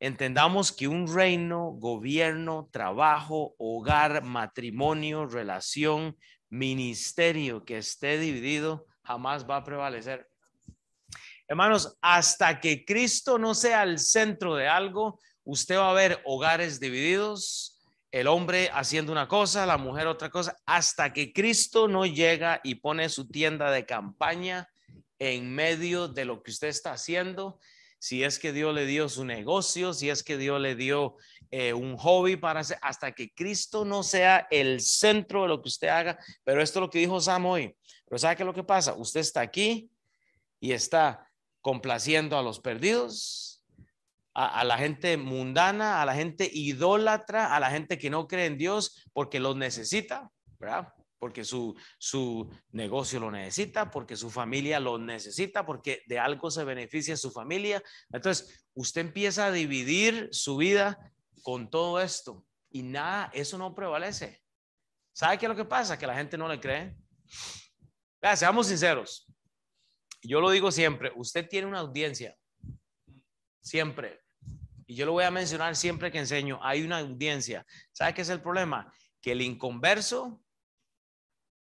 [0.00, 6.16] Entendamos que un reino, gobierno, trabajo, hogar, matrimonio, relación,
[6.48, 10.28] ministerio que esté dividido jamás va a prevalecer.
[11.46, 15.20] Hermanos, hasta que Cristo no sea el centro de algo,
[15.50, 17.76] usted va a ver hogares divididos,
[18.12, 22.76] el hombre haciendo una cosa, la mujer otra cosa, hasta que Cristo no llega y
[22.76, 24.68] pone su tienda de campaña
[25.18, 27.58] en medio de lo que usted está haciendo.
[27.98, 31.16] Si es que Dios le dio su negocio, si es que Dios le dio
[31.50, 35.68] eh, un hobby para hacer, hasta que Cristo no sea el centro de lo que
[35.68, 36.18] usted haga.
[36.44, 37.76] Pero esto es lo que dijo Sam hoy.
[38.06, 38.94] Pero ¿sabe qué es lo que pasa?
[38.94, 39.90] Usted está aquí
[40.60, 41.28] y está
[41.60, 43.49] complaciendo a los perdidos,
[44.48, 48.58] a, la gente mundana, a la gente idólatra, a la gente que no cree en
[48.58, 50.92] Dios porque los necesita, ¿verdad?
[51.18, 56.64] Porque su, su negocio lo necesita, porque su familia lo necesita, porque de algo se
[56.64, 57.82] beneficia su familia.
[58.12, 60.98] Entonces, usted empieza a dividir su vida
[61.42, 64.42] con todo esto y nada, eso no prevalece.
[65.12, 65.98] ¿Sabe qué es lo que pasa?
[65.98, 66.96] Que la gente no le cree.
[68.22, 69.26] Vea, seamos sinceros.
[70.22, 72.36] Yo lo digo siempre, usted tiene una audiencia
[73.60, 74.20] siempre.
[74.90, 77.64] Y yo lo voy a mencionar siempre que enseño, hay una audiencia.
[77.92, 78.92] ¿Sabe qué es el problema?
[79.20, 80.42] Que el inconverso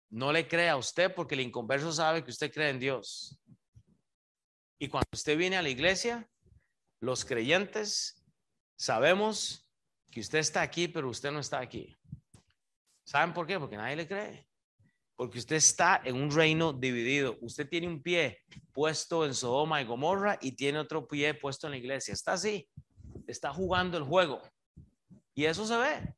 [0.09, 3.39] no le cree a usted porque el inconverso sabe que usted cree en Dios.
[4.79, 6.27] Y cuando usted viene a la iglesia,
[7.01, 8.25] los creyentes
[8.75, 9.71] sabemos
[10.09, 11.95] que usted está aquí, pero usted no está aquí.
[13.05, 13.59] ¿Saben por qué?
[13.59, 14.47] Porque nadie le cree
[15.15, 17.37] porque usted está en un reino dividido.
[17.41, 21.71] Usted tiene un pie puesto en Sodoma y Gomorra y tiene otro pie puesto en
[21.71, 22.13] la iglesia.
[22.13, 22.67] Está así,
[23.27, 24.41] está jugando el juego.
[25.33, 26.15] Y eso se ve.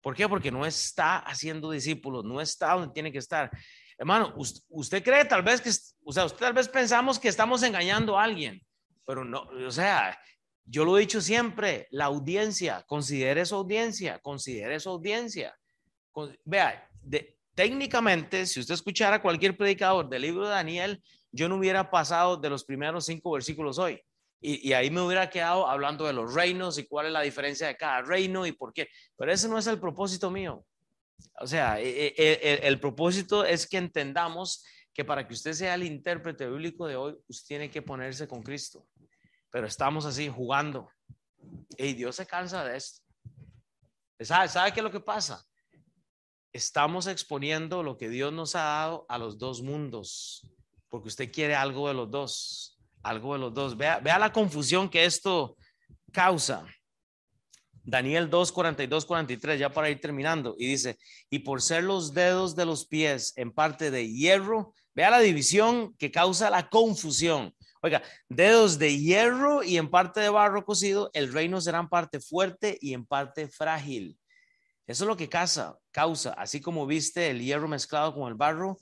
[0.00, 0.28] ¿Por qué?
[0.28, 3.50] Porque no está haciendo discípulos, no está donde tiene que estar.
[3.98, 4.34] Hermano,
[4.68, 5.70] usted, cree tal vez que,
[6.04, 8.60] o sea, usted tal vez pensamos que estamos engañando a alguien,
[9.04, 10.16] pero no, o sea,
[10.64, 15.56] yo lo he dicho siempre, la audiencia, considere su audiencia, considere su audiencia.
[16.44, 21.90] Vea, de, técnicamente, si usted escuchara cualquier predicador del libro de Daniel, yo no hubiera
[21.90, 24.00] pasado de los primeros cinco versículos hoy.
[24.48, 27.76] Y, ahí me hubiera quedado hablando de los reinos y cuál es la diferencia de
[27.76, 28.88] cada reino y por qué.
[29.16, 30.64] Pero ese no es el propósito mío.
[31.40, 35.74] O sea, e, e, e, el, propósito es que entendamos que para que usted sea
[35.74, 38.86] el intérprete bíblico de hoy, usted tiene que ponerse con Cristo.
[39.50, 40.90] Pero estamos así jugando.
[41.76, 43.02] Y Dios se cansa de esto.
[44.20, 45.44] ¿Sabe, ¿Sabe qué es lo que pasa?
[46.56, 50.46] estamos exponiendo lo que Dios nos ha dado a los dos mundos,
[50.88, 52.75] porque usted quiere algo de los dos,
[53.08, 53.76] algo de los dos.
[53.76, 55.56] Vea, vea la confusión que esto
[56.12, 56.66] causa.
[57.82, 60.98] Daniel 2, 42, 43, ya para ir terminando, y dice,
[61.30, 65.94] y por ser los dedos de los pies en parte de hierro, vea la división
[65.96, 67.54] que causa la confusión.
[67.82, 72.18] Oiga, dedos de hierro y en parte de barro cocido, el reino será en parte
[72.18, 74.18] fuerte y en parte frágil.
[74.88, 78.78] Eso es lo que causa, causa, así como viste el hierro mezclado con el barro,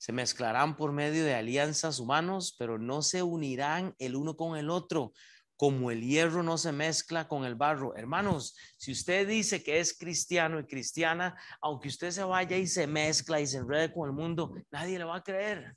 [0.00, 4.70] se mezclarán por medio de alianzas humanos, pero no se unirán el uno con el
[4.70, 5.12] otro,
[5.56, 7.94] como el hierro no se mezcla con el barro.
[7.94, 12.86] Hermanos, si usted dice que es cristiano y cristiana, aunque usted se vaya y se
[12.86, 15.76] mezcla y se enrede con el mundo, nadie le va a creer.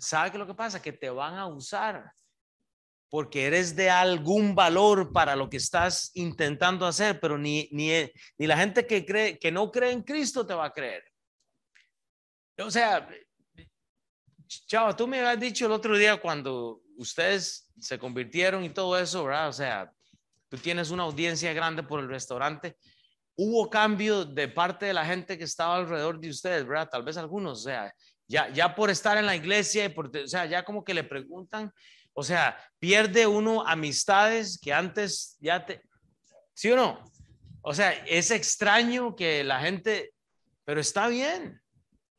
[0.00, 0.82] ¿Sabe qué lo que pasa?
[0.82, 2.12] Que te van a usar
[3.08, 7.90] porque eres de algún valor para lo que estás intentando hacer, pero ni, ni,
[8.36, 11.13] ni la gente que, cree, que no cree en Cristo te va a creer.
[12.58, 13.08] O sea,
[14.66, 19.24] chao, tú me habías dicho el otro día cuando ustedes se convirtieron y todo eso,
[19.24, 19.48] ¿verdad?
[19.48, 19.92] O sea,
[20.48, 22.76] tú tienes una audiencia grande por el restaurante.
[23.36, 26.88] Hubo cambio de parte de la gente que estaba alrededor de ustedes, ¿verdad?
[26.90, 27.92] Tal vez algunos, o sea,
[28.28, 31.02] ya, ya por estar en la iglesia, y por, o sea, ya como que le
[31.02, 31.72] preguntan
[32.14, 35.82] o sea, pierde uno amistades que antes ya te...
[36.54, 37.04] ¿Sí o no?
[37.60, 40.12] O sea, es extraño que la gente,
[40.64, 41.60] pero está bien.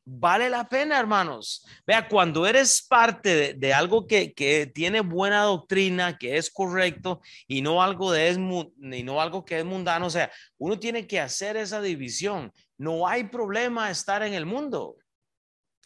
[0.06, 1.66] Vale la pena, hermanos.
[1.86, 7.82] Vea, cuando eres parte de, algo que, tiene buena doctrina, que es correcto y no
[7.82, 11.56] algo de es, y no algo que es mundano, o sea, uno tiene que hacer
[11.56, 12.52] esa división.
[12.78, 14.96] No hay problema estar en el mundo.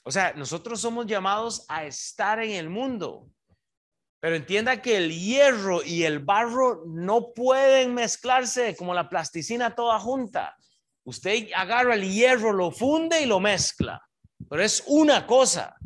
[0.05, 3.27] O sea, nosotros somos llamados a estar en el mundo.
[4.21, 9.99] Pero entienda que el hierro y el barro no pueden mezclarse como la plasticina toda
[9.99, 10.57] junta.
[11.05, 14.03] Usted agarra el hierro, lo funde y lo mezcla.
[14.49, 15.77] Pero es una cosa.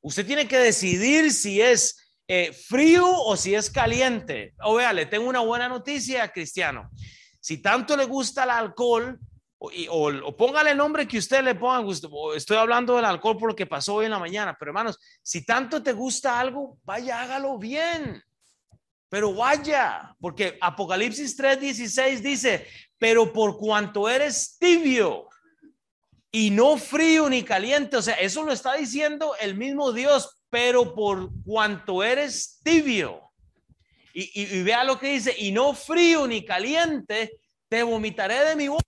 [0.00, 4.54] Usted tiene que decidir si es eh, frío o si es caliente.
[4.62, 6.90] O vea, le tengo una buena noticia, Cristiano.
[7.40, 9.18] Si tanto le gusta el alcohol,
[9.58, 11.92] o, póngale el nombre que usted le ponga,
[12.34, 15.44] estoy hablando del alcohol por lo que pasó hoy en la mañana, pero hermanos, si
[15.44, 18.22] tanto te gusta algo, vaya, hágalo bien.
[19.10, 25.29] Pero vaya, porque Apocalipsis 3:16 dice, pero por cuanto eres tibio
[26.32, 30.94] y no frío ni caliente, o sea, eso lo está diciendo el mismo Dios, pero
[30.94, 33.32] por cuanto eres tibio.
[34.12, 38.68] Y, y vea lo que dice, y no frío ni caliente, te vomitaré de mi
[38.68, 38.84] boca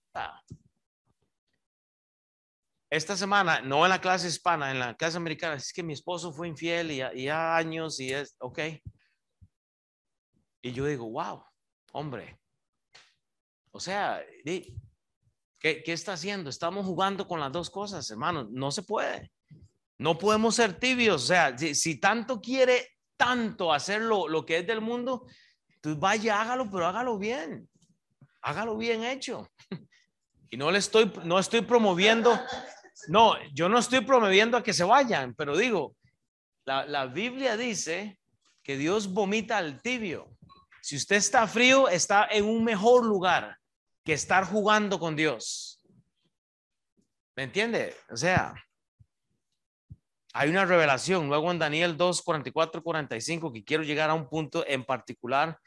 [2.93, 6.31] esta semana, no en la clase hispana, en la clase americana, es que mi esposo
[6.31, 8.59] fue infiel y ya, años y es, ok.
[10.61, 11.43] Y yo digo, wow,
[11.91, 12.39] hombre.
[13.71, 14.23] O sea,
[15.63, 16.51] ¿qué, ¿qué está haciendo?
[16.51, 18.47] Estamos jugando con las dos cosas, hermano.
[18.51, 19.31] No se puede.
[19.97, 21.23] No podemos ser tibios.
[21.23, 22.87] O sea, si, tanto quiere
[23.17, 25.25] tanto hacer lo, lo que es del mundo,
[25.81, 27.67] pues vaya, hágalo, pero hágalo bien.
[28.43, 29.49] Hágalo bien hecho.
[30.49, 32.39] Y no le estoy, no estoy promoviendo
[33.07, 35.95] no, yo no estoy promoviendo a que se vayan, pero digo,
[36.65, 38.19] la, Biblia dice
[38.63, 40.37] que Dios vomita al tibio.
[40.81, 43.57] Si usted está frío, está en un mejor lugar
[44.03, 45.81] que estar jugando con Dios.
[47.35, 47.95] ¿Me entiende?
[48.09, 48.53] O sea,
[50.33, 51.27] hay una revelación.
[51.27, 55.59] Luego en Daniel 2, 44, 45, que quiero llegar a un punto en particular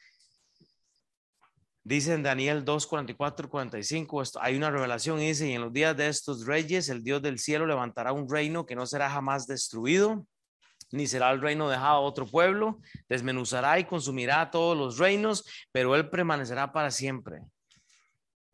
[1.86, 5.72] Dice en Daniel 2, 44, 45, esto, hay una revelación y dice, y en los
[5.72, 9.46] días de estos reyes, el Dios del cielo levantará un reino que no será jamás
[9.46, 10.26] destruido,
[10.90, 15.94] ni será el reino dejado a otro pueblo, desmenuzará y consumirá todos los reinos, pero
[15.94, 17.42] él permanecerá para siempre.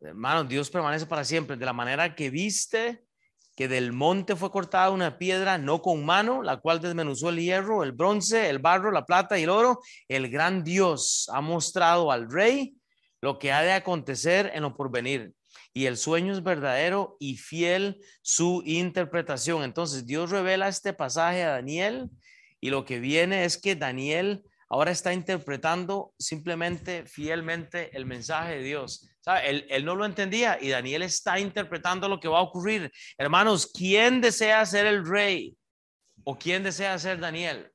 [0.03, 3.03] Hermano, Dios permanece para siempre, de la manera que viste
[3.55, 7.83] que del monte fue cortada una piedra, no con mano, la cual desmenuzó el hierro,
[7.83, 12.31] el bronce, el barro, la plata y el oro, el gran Dios ha mostrado al
[12.31, 12.75] rey
[13.21, 15.33] lo que ha de acontecer en lo porvenir.
[15.71, 19.63] Y el sueño es verdadero y fiel su interpretación.
[19.63, 22.09] Entonces Dios revela este pasaje a Daniel
[22.59, 28.63] y lo que viene es que Daniel ahora está interpretando simplemente fielmente el mensaje de
[28.63, 29.12] Dios.
[29.43, 32.91] Él, él, no lo entendía y Daniel está interpretando lo que va a ocurrir.
[33.17, 35.55] Hermanos, ¿quién desea ser el rey?
[36.25, 37.73] ¿O quién desea ser Daniel?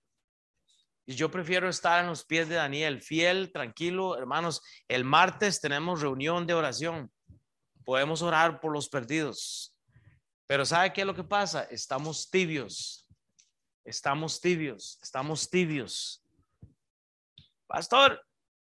[1.14, 4.18] yo prefiero estar en los pies de Daniel, fiel, tranquilo.
[4.18, 7.10] Hermanos, el martes tenemos reunión de oración.
[7.84, 9.74] Podemos orar por los perdidos.
[10.46, 11.62] Pero ¿sabe qué es lo que pasa?
[11.70, 13.06] Estamos tibios.
[13.84, 14.98] Estamos tibios.
[15.02, 16.22] Estamos tibios.
[17.66, 18.22] Pastor,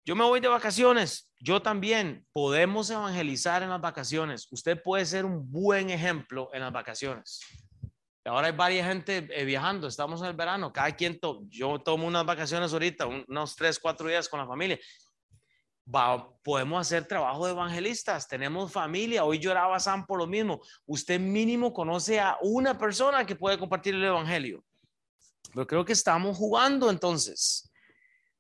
[0.04, 1.32] yo me voy de vacaciones.
[1.44, 2.26] Yo también.
[2.32, 4.48] Podemos evangelizar en las vacaciones.
[4.50, 7.42] Usted puede ser un buen ejemplo en las vacaciones.
[8.24, 11.20] Ahora hay varias gente eh, viajando, estamos en el verano, cada quien,
[11.50, 14.80] yo tomo unas vacaciones ahorita, unos tres, cuatro días con la familia.
[16.42, 20.62] podemos hacer trabajo de evangelistas, tenemos familia, hoy lloraba Sam por lo mismo.
[20.86, 24.64] Usted mínimo conoce a una persona que puede compartir el evangelio.
[25.54, 27.70] Pero creo que estamos jugando entonces.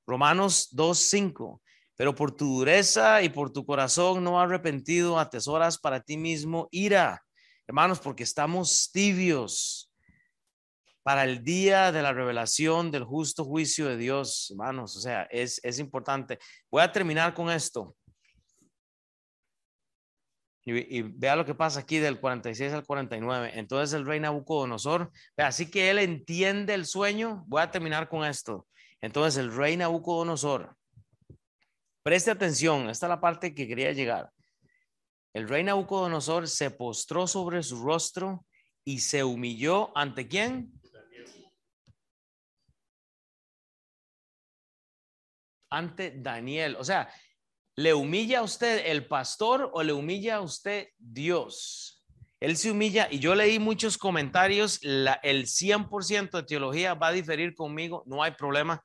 [0.07, 1.59] Romanos 2.5.
[1.95, 7.21] Pero por tu dureza y por tu corazón no arrepentido atesoras para ti mismo ira
[7.65, 9.89] Hermanos, porque estamos tibios
[11.01, 14.97] para el día de la revelación del justo juicio de Dios, hermanos.
[14.97, 16.39] O sea, es, es importante.
[16.69, 17.95] Voy a terminar con esto.
[20.65, 23.51] Y, vea lo que pasa aquí del 46 al 49.
[23.55, 27.43] Entonces el rey Nabucodonosor, así que él entiende el sueño.
[27.47, 28.67] Voy a terminar con esto.
[29.01, 30.75] Entonces el rey Nabucodonosor,
[32.03, 34.31] preste atención, esta es la parte que quería llegar.
[35.33, 38.45] El rey Nabucodonosor se postró sobre su rostro
[38.85, 40.71] y se humilló ante quién?
[45.71, 46.75] Ante Daniel.
[46.77, 47.11] O sea,
[47.75, 52.03] ¿le humilla a usted el pastor o le humilla a usted Dios?
[52.39, 57.55] Él se humilla y yo leí muchos comentarios, el 100% de teología va a diferir
[57.55, 58.83] conmigo, no hay problema.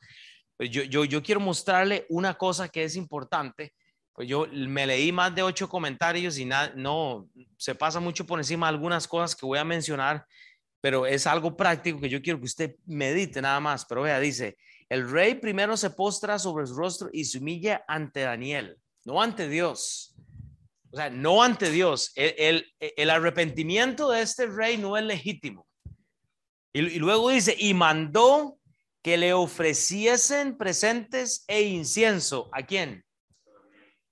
[0.58, 3.72] Yo, yo, yo quiero mostrarle una cosa que es importante
[4.18, 8.66] pues yo me leí más de ocho comentarios y no, se pasa mucho por encima
[8.66, 10.26] de algunas cosas que voy a mencionar,
[10.80, 13.84] pero es algo práctico que yo quiero que usted medite nada más.
[13.84, 14.56] Pero vea, dice,
[14.88, 19.48] el rey primero se postra sobre su rostro y se humilla ante Daniel, no ante
[19.48, 20.16] Dios.
[20.90, 22.10] O sea, no ante Dios.
[22.16, 25.64] El, el, arrepentimiento de este rey no es legítimo.
[26.72, 28.57] Y, luego dice, y mandó
[29.08, 32.50] que le ofreciesen presentes e incienso.
[32.52, 33.02] ¿A quién?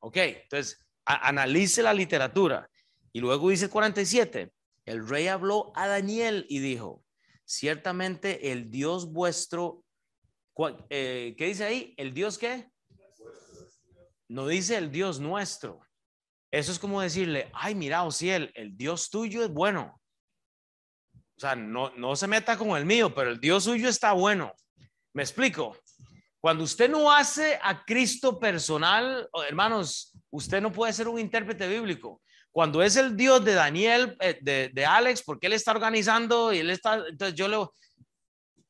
[0.00, 2.66] Ok, entonces analice la literatura.
[3.12, 4.50] Y luego dice 47,
[4.86, 7.04] el rey habló a Daniel y dijo,
[7.44, 9.84] ciertamente el Dios vuestro,
[10.88, 11.94] eh, ¿qué dice ahí?
[11.98, 12.70] ¿El Dios qué?
[14.28, 15.82] No dice el Dios nuestro.
[16.50, 20.00] Eso es como decirle, ay, mira, o si el, el Dios tuyo es bueno.
[21.36, 24.54] O sea, no, no se meta con el mío, pero el Dios suyo está bueno.
[25.16, 25.74] Me explico.
[26.42, 32.20] Cuando usted no hace a Cristo personal, hermanos, usted no puede ser un intérprete bíblico.
[32.50, 36.58] Cuando es el Dios de Daniel, eh, de, de, Alex, porque él está organizando y
[36.58, 37.56] él está, entonces yo le,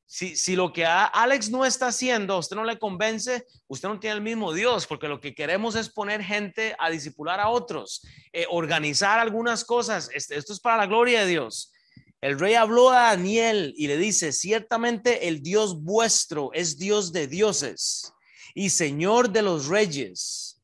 [0.05, 4.15] si, si lo que Alex no está haciendo, usted no le convence, usted no tiene
[4.15, 8.45] el mismo Dios, porque lo que queremos es poner gente a disipular a otros, eh,
[8.49, 10.09] organizar algunas cosas.
[10.13, 11.73] Este, esto es para la gloria de Dios.
[12.21, 17.27] El rey habló a Daniel y le dice, ciertamente el Dios vuestro es Dios de
[17.27, 18.11] dioses
[18.55, 20.59] y Señor de los reyes,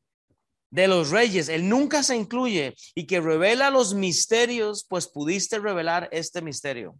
[0.70, 1.48] de los reyes.
[1.48, 6.98] Él nunca se incluye y que revela los misterios, pues pudiste revelar este misterio.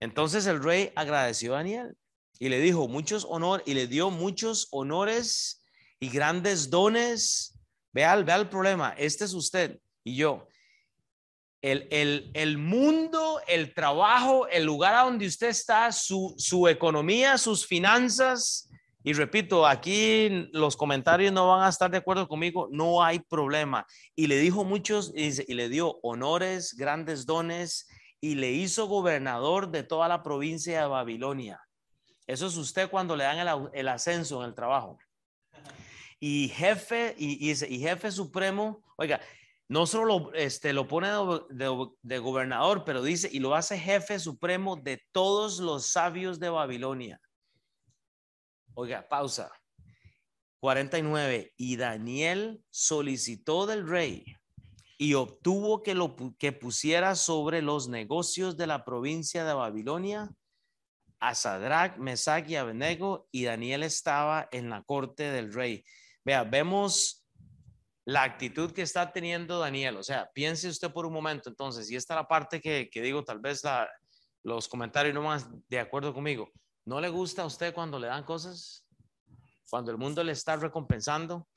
[0.00, 1.96] Entonces el rey agradeció a Daniel
[2.40, 5.64] y le dijo muchos honores y le dio muchos honores
[6.00, 7.54] y grandes dones.
[7.92, 10.48] Vea, vea el problema, este es usted y yo
[11.62, 17.66] el, el, mundo, el trabajo, el lugar a donde usted está, su, su economía, sus
[17.66, 18.70] finanzas.
[19.02, 23.86] Y repito, aquí los comentarios no van a estar de acuerdo conmigo, no hay problema.
[24.14, 27.88] Y le dijo muchos, y, le dio honores, grandes dones,
[28.20, 31.60] y le hizo gobernador de toda la provincia de Babilonia.
[32.26, 34.98] Eso es usted cuando le dan el, el ascenso en el trabajo.
[36.20, 39.20] Y jefe, y, y, y jefe supremo, oiga,
[39.68, 41.08] no solo lo, este, lo pone
[41.50, 47.20] de, gobernador, pero dice, y lo hace jefe supremo de todos los sabios de Babilonia.
[48.74, 49.52] Oiga, pausa.
[50.60, 51.52] 49.
[51.56, 54.24] Y Daniel solicitó del rey
[54.96, 60.30] y obtuvo que lo que pusiera sobre los negocios de la provincia de Babilonia
[61.20, 65.84] a Sadrach, Mesach y Abednego, y Daniel estaba en la corte del rey.
[66.24, 67.17] Vea, vemos
[68.08, 69.98] la actitud que está teniendo Daniel.
[69.98, 73.22] O sea, piense usted por un momento entonces, y esta es la parte que, digo,
[73.22, 73.62] tal vez
[74.42, 76.50] los comentarios no más de acuerdo conmigo.
[76.86, 78.86] ¿No le gusta a usted cuando le dan cosas?
[79.68, 81.48] Cuando el mundo le está recompensando.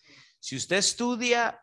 [0.41, 1.57] Si usted estudia,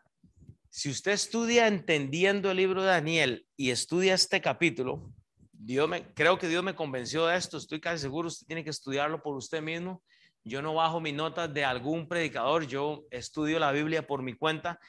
[0.69, 5.13] si usted estudia entendiendo el libro de Daniel y estudia este capítulo,
[5.51, 8.71] Dios me, creo que Dios me convenció de esto, estoy casi seguro, usted tiene que
[8.71, 10.01] estudiarlo por usted mismo
[10.43, 14.79] yo no bajo mis notas de algún predicador, yo estudio la Biblia por mi cuenta,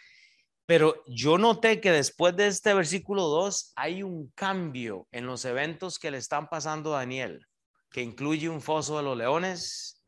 [0.71, 5.99] pero yo noté que después de este versículo 2 hay un cambio en los eventos
[5.99, 7.45] que le están pasando a Daniel,
[7.91, 10.01] que incluye un foso de los leones,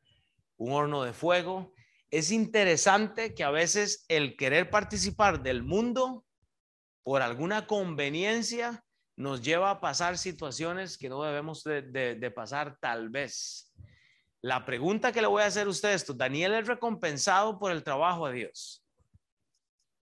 [0.57, 1.75] un horno de fuego.
[2.13, 6.25] Es interesante que a veces el querer participar del mundo
[7.03, 8.85] por alguna conveniencia
[9.17, 13.73] nos lleva a pasar situaciones que no debemos de, de pasar tal vez.
[14.43, 17.85] La pregunta que le voy a hacer a usted es, Daniel es recompensado por el
[17.85, 18.85] trabajo de Dios.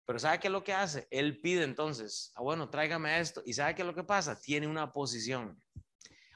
[0.06, 1.06] Pero ¿sabe qué es lo que hace?
[1.12, 3.42] Él pide entonces, ah, bueno, tráigame esto.
[3.46, 4.40] ¿Y sabe qué es lo que pasa?
[4.40, 5.62] Tiene una posición.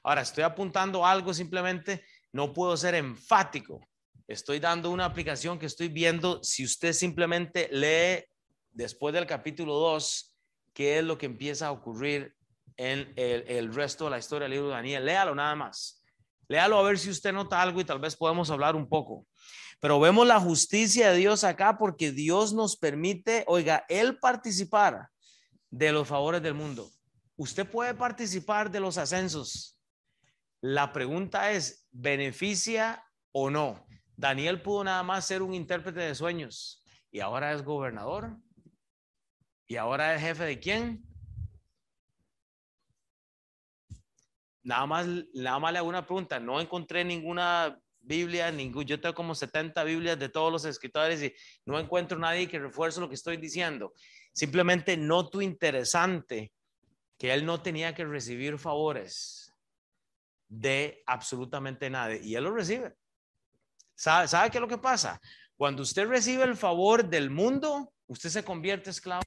[0.04, 3.80] Ahora, estoy apuntando algo simplemente, no puedo ser enfático.
[4.28, 6.43] Estoy dando una aplicación que estoy viendo.
[6.43, 8.26] Si usted simplemente lee
[8.72, 10.36] después del capítulo 2,
[10.74, 12.36] qué es lo que empieza a ocurrir
[12.76, 15.06] en el, el resto de la historia del libro de Daniel.
[15.06, 16.05] Léalo nada más.
[16.48, 19.26] Léalo a ver si usted nota algo y tal vez podemos hablar un poco.
[19.80, 25.10] Pero vemos la justicia de Dios acá porque Dios nos permite, oiga, Él participar
[25.70, 26.89] de los favores del mundo.
[27.36, 29.78] Usted puede participar de los ascensos.
[30.62, 33.86] La pregunta es, ¿beneficia o no?
[34.16, 38.38] Daniel pudo nada más ser un intérprete de sueños y ahora es gobernador.
[39.68, 41.04] ¿Y ahora es jefe de quién?
[44.66, 49.16] Nada más, nada más le hago una pregunta, no encontré ninguna Biblia, ningún, yo tengo
[49.16, 51.34] como 70 Biblias de todos los escritores y
[51.66, 53.93] no encuentro nadie que refuerce lo que estoy diciendo.
[54.34, 56.51] Simplemente noto interesante
[57.18, 59.53] que él no tenía que recibir favores
[60.47, 62.95] de absolutamente nadie y él lo recibe.
[63.95, 65.22] ¿Sabe, ¿Sabe qué es lo que pasa?
[65.55, 69.24] Cuando usted recibe el favor del mundo, usted se convierte esclavo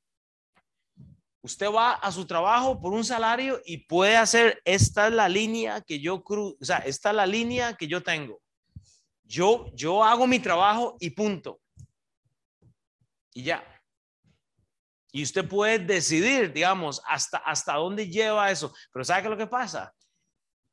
[1.49, 5.81] Usted va a su trabajo por un salario y puede hacer, esta es la línea
[5.81, 8.43] que yo cruzo, o sea, esta es la línea que yo tengo.
[9.25, 11.59] Yo, yo hago mi trabajo y punto.
[13.33, 13.65] Y ya.
[15.11, 18.75] Y usted puede decidir, digamos, hasta, hasta dónde lleva eso.
[18.93, 19.95] Pero ¿sabe qué lo que pasa?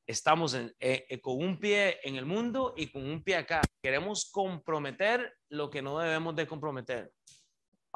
[0.05, 3.61] Estamos en, eh, eh, con un pie en el mundo y con un pie acá.
[3.81, 7.13] Queremos comprometer lo que no debemos de comprometer.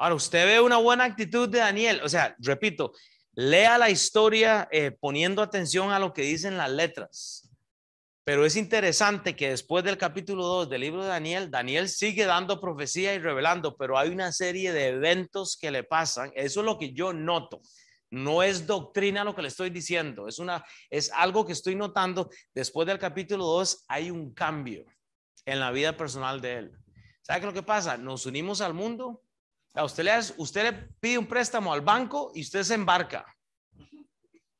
[0.00, 2.00] Ahora, usted ve una buena actitud de Daniel.
[2.02, 2.94] O sea, repito,
[3.34, 7.50] lea la historia eh, poniendo atención a lo que dicen las letras.
[8.24, 12.62] Pero es interesante que después del capítulo 2 del libro de Daniel, Daniel sigue dando
[12.62, 16.32] profecía y revelando, pero hay una serie de eventos que le pasan.
[16.34, 17.60] Eso es lo que yo noto.
[18.08, 22.30] No es doctrina lo que le estoy diciendo, es una es algo que estoy notando.
[22.54, 24.86] Después del capítulo 2 hay un cambio
[25.44, 26.72] en la vida personal de él.
[27.20, 27.98] ¿Sabe qué lo que pasa?
[27.98, 29.22] Nos unimos al mundo.
[29.74, 30.06] A usted
[30.36, 33.24] usted le pide un préstamo al banco y usted se embarca.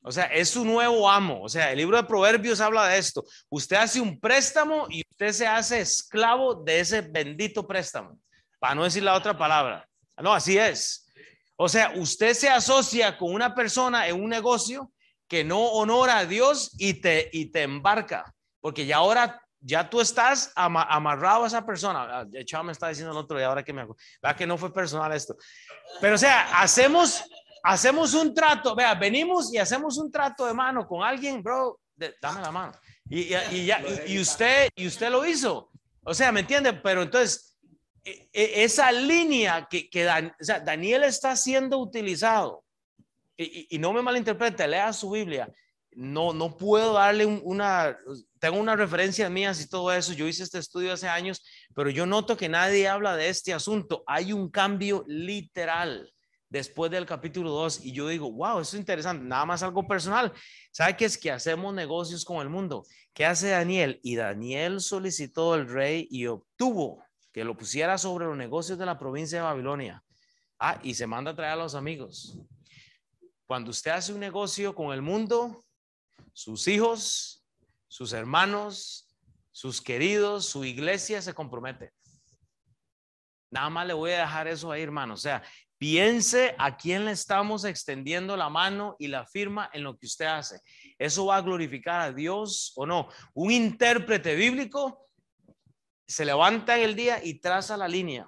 [0.03, 1.43] O sea, es su nuevo amo.
[1.43, 3.23] O sea, el libro de Proverbios habla de esto.
[3.49, 8.17] Usted hace un préstamo y usted se hace esclavo de ese bendito préstamo,
[8.59, 9.87] para no decir la otra palabra.
[10.17, 11.07] No, así es.
[11.55, 14.91] O sea, usted se asocia con una persona en un negocio
[15.27, 20.01] que no honora a Dios y te, y te embarca, porque ya ahora ya tú
[20.01, 22.25] estás amarrado a esa persona.
[22.25, 24.01] De hecho, me está diciendo el otro y ahora que me acuerdo.
[24.37, 25.35] que no fue personal esto.
[25.99, 27.23] Pero o sea, hacemos
[27.63, 32.41] hacemos un trato, vea, venimos y hacemos un trato de mano con alguien, bro, dame
[32.41, 32.73] la mano.
[33.09, 35.69] Y, y, ya, y, usted, y usted lo hizo.
[36.03, 36.73] O sea, ¿me entiende?
[36.73, 37.55] Pero entonces,
[38.03, 40.09] e, e, esa línea que, que
[40.39, 42.63] sea, Daniel está siendo utilizado,
[43.37, 45.49] y, no me malinterprete, lea su Biblia.
[45.93, 47.97] No, no puedo darle una,
[48.39, 50.13] tengo una referencia mías y todo eso.
[50.13, 51.43] Yo hice este estudio hace años,
[51.75, 54.03] pero yo noto que nadie habla de este asunto.
[54.07, 56.11] Hay un cambio literal
[56.51, 60.31] después del capítulo 2 y yo digo, wow, eso es interesante, nada más algo personal.
[60.71, 62.85] ¿Sabe qué es que hacemos negocios con el mundo?
[63.13, 63.99] ¿Qué hace Daniel?
[64.03, 68.99] Y Daniel solicitó al rey y obtuvo que lo pusiera sobre los negocios de la
[68.99, 70.03] provincia de Babilonia.
[70.59, 72.37] Ah, y se manda a traer a los amigos.
[73.47, 75.63] Cuando usted hace un negocio con el mundo,
[76.33, 77.45] sus hijos,
[77.87, 79.07] sus hermanos,
[79.51, 81.91] sus queridos, su iglesia se compromete.
[83.49, 85.15] Nada más le voy a dejar eso ahí, hermano.
[85.15, 85.43] O sea,
[85.81, 90.25] Piense a quién le estamos extendiendo la mano y la firma en lo que usted
[90.25, 90.61] hace.
[90.99, 93.09] ¿Eso va a glorificar a Dios o no?
[93.33, 95.09] Un intérprete bíblico
[96.05, 98.27] se levanta en el día y traza la línea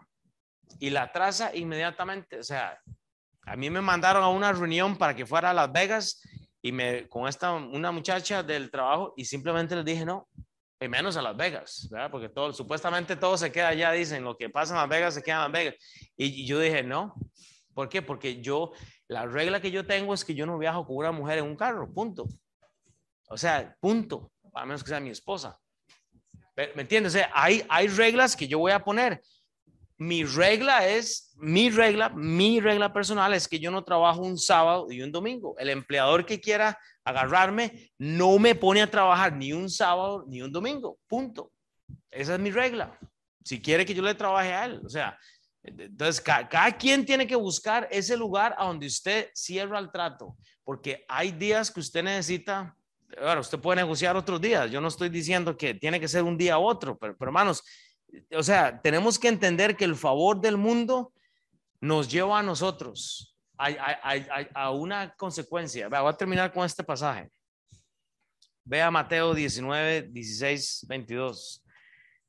[0.79, 2.39] y la traza inmediatamente.
[2.39, 2.81] O sea,
[3.43, 6.23] a mí me mandaron a una reunión para que fuera a Las Vegas
[6.65, 10.29] y me con esta una muchacha del trabajo y simplemente le dije no,
[10.79, 12.09] y menos a Las Vegas, ¿verdad?
[12.09, 15.21] Porque todo, supuestamente todo se queda allá, dicen, lo que pasa en Las Vegas se
[15.21, 15.75] queda en Las Vegas.
[16.15, 17.15] Y, yo dije, no,
[17.73, 18.01] ¿por qué?
[18.01, 18.71] Porque yo,
[19.07, 21.55] la regla que yo tengo es que yo no viajo con una mujer en un
[21.55, 22.27] carro, punto.
[23.27, 25.57] O sea, punto, a menos que sea mi esposa.
[26.55, 27.13] ¿Me entiendes?
[27.13, 29.21] O sea, hay, hay reglas que yo voy a poner.
[30.03, 34.91] Mi regla es, mi regla, mi regla personal es que yo no trabajo un sábado
[34.91, 35.55] y un domingo.
[35.57, 40.51] El empleador que quiera agarrarme no me pone a trabajar ni un sábado ni un
[40.51, 40.97] domingo.
[41.07, 41.53] Punto.
[42.11, 42.99] Esa es mi regla.
[43.45, 44.81] Si quiere que yo le trabaje a él.
[44.85, 45.17] O sea,
[45.63, 50.35] entonces cada, quien tiene que buscar ese lugar a donde usted cierra el trato.
[50.65, 52.75] Porque hay días que usted necesita,
[53.21, 54.69] bueno, usted puede negociar otros días.
[54.69, 57.63] Yo no estoy diciendo que tiene que ser un día u otro, pero, pero hermanos,
[58.35, 61.13] o sea, tenemos que entender que el favor del mundo
[61.81, 65.87] nos lleva a nosotros a una consecuencia.
[65.87, 67.31] Voy a terminar con este pasaje.
[68.65, 71.63] Vea Mateo 19, 16, 22.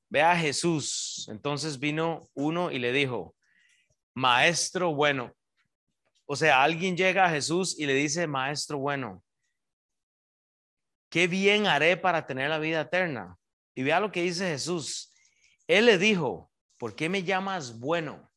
[0.08, 1.26] Vea a Jesús.
[1.30, 3.34] Entonces vino uno y le dijo,
[4.14, 5.32] maestro bueno.
[6.26, 9.22] O sea, alguien llega a Jesús y le dice, maestro bueno,
[11.10, 13.36] ¿qué bien haré para tener la vida eterna?
[13.74, 15.13] Y vea lo que dice Jesús.
[15.66, 18.30] Él le dijo, ¿por qué me llamas bueno?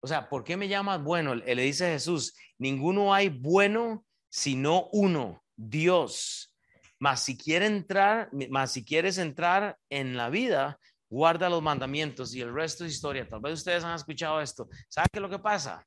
[0.00, 1.34] O sea, ¿por qué me llamas bueno?
[1.34, 6.54] Le dice Jesús, ninguno hay bueno sino uno, Dios.
[6.98, 12.40] Mas si quiere entrar, más si quieres entrar en la vida, guarda los mandamientos y
[12.40, 13.28] el resto es historia.
[13.28, 14.68] Tal vez ustedes han escuchado esto.
[14.88, 15.86] ¿Sabe qué es lo que pasa?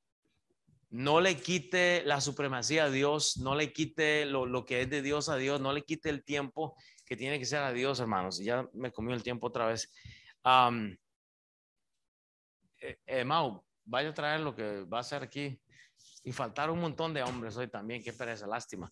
[0.92, 5.30] No le quite la supremacía a Dios, no le quite lo, que es de Dios
[5.30, 6.76] a Dios, no le quite el tiempo
[7.06, 8.40] que tiene que ser a Dios, hermanos.
[8.40, 9.92] Ya me comió el tiempo otra vez.
[10.44, 10.96] Um,
[12.80, 15.60] eh, Mau, vaya a traer lo que va a hacer aquí.
[16.24, 18.92] Y faltar un montón de hombres hoy también, qué pereza, lástima.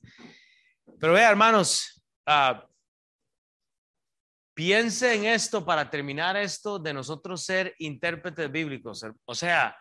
[1.00, 2.60] Pero vea, hermanos, uh,
[4.54, 9.06] piense en esto para terminar esto de nosotros ser intérpretes bíblicos.
[9.26, 9.78] O sea,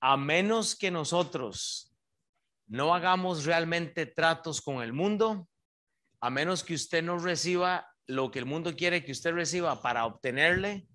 [0.00, 1.94] a menos que nosotros
[2.66, 5.48] no hagamos realmente tratos con el mundo,
[6.20, 10.06] a menos que usted no reciba lo que el mundo quiere que usted reciba para
[10.06, 10.86] obtenerle,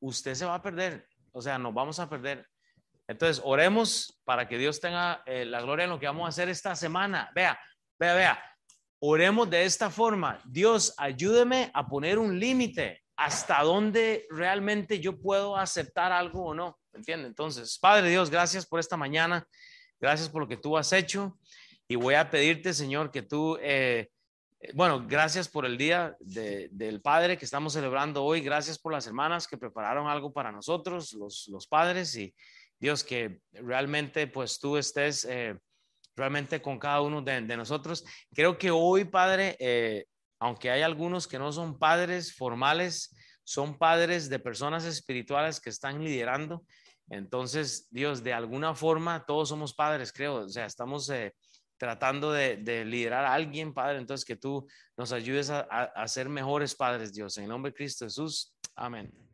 [0.00, 1.06] usted se va a perder.
[1.32, 2.48] O sea, nos vamos a perder.
[3.06, 6.48] Entonces, oremos para que Dios tenga eh, la gloria en lo que vamos a hacer
[6.48, 7.30] esta semana.
[7.34, 7.58] Vea,
[7.98, 8.44] vea, vea.
[9.00, 10.40] Oremos de esta forma.
[10.44, 16.79] Dios, ayúdeme a poner un límite hasta dónde realmente yo puedo aceptar algo o no.
[16.92, 17.28] ¿Entiende?
[17.28, 19.46] Entonces, Padre Dios, gracias por esta mañana.
[20.00, 21.38] Gracias por lo que tú has hecho.
[21.86, 24.08] Y voy a pedirte, Señor, que tú, eh,
[24.74, 28.40] bueno, gracias por el día del Padre que estamos celebrando hoy.
[28.40, 32.16] Gracias por las hermanas que prepararon algo para nosotros, los, padres.
[32.16, 32.34] Y
[32.78, 35.58] Dios, que realmente pues tú estés eh,
[36.16, 38.04] realmente con cada uno de, nosotros.
[38.34, 40.06] Creo que hoy, Padre, eh,
[40.38, 43.14] aunque hay algunos que no son padres formales,
[43.50, 46.64] son padres de personas espirituales que están liderando.
[47.08, 50.44] Entonces, Dios, de alguna forma, todos somos padres, creo.
[50.44, 51.34] O sea, estamos eh,
[51.76, 53.98] tratando de, liderar a alguien, Padre.
[53.98, 57.38] Entonces, que tú nos ayudes a, a ser mejores padres, Dios.
[57.38, 58.54] En el nombre de Cristo Jesús.
[58.76, 59.29] Amén.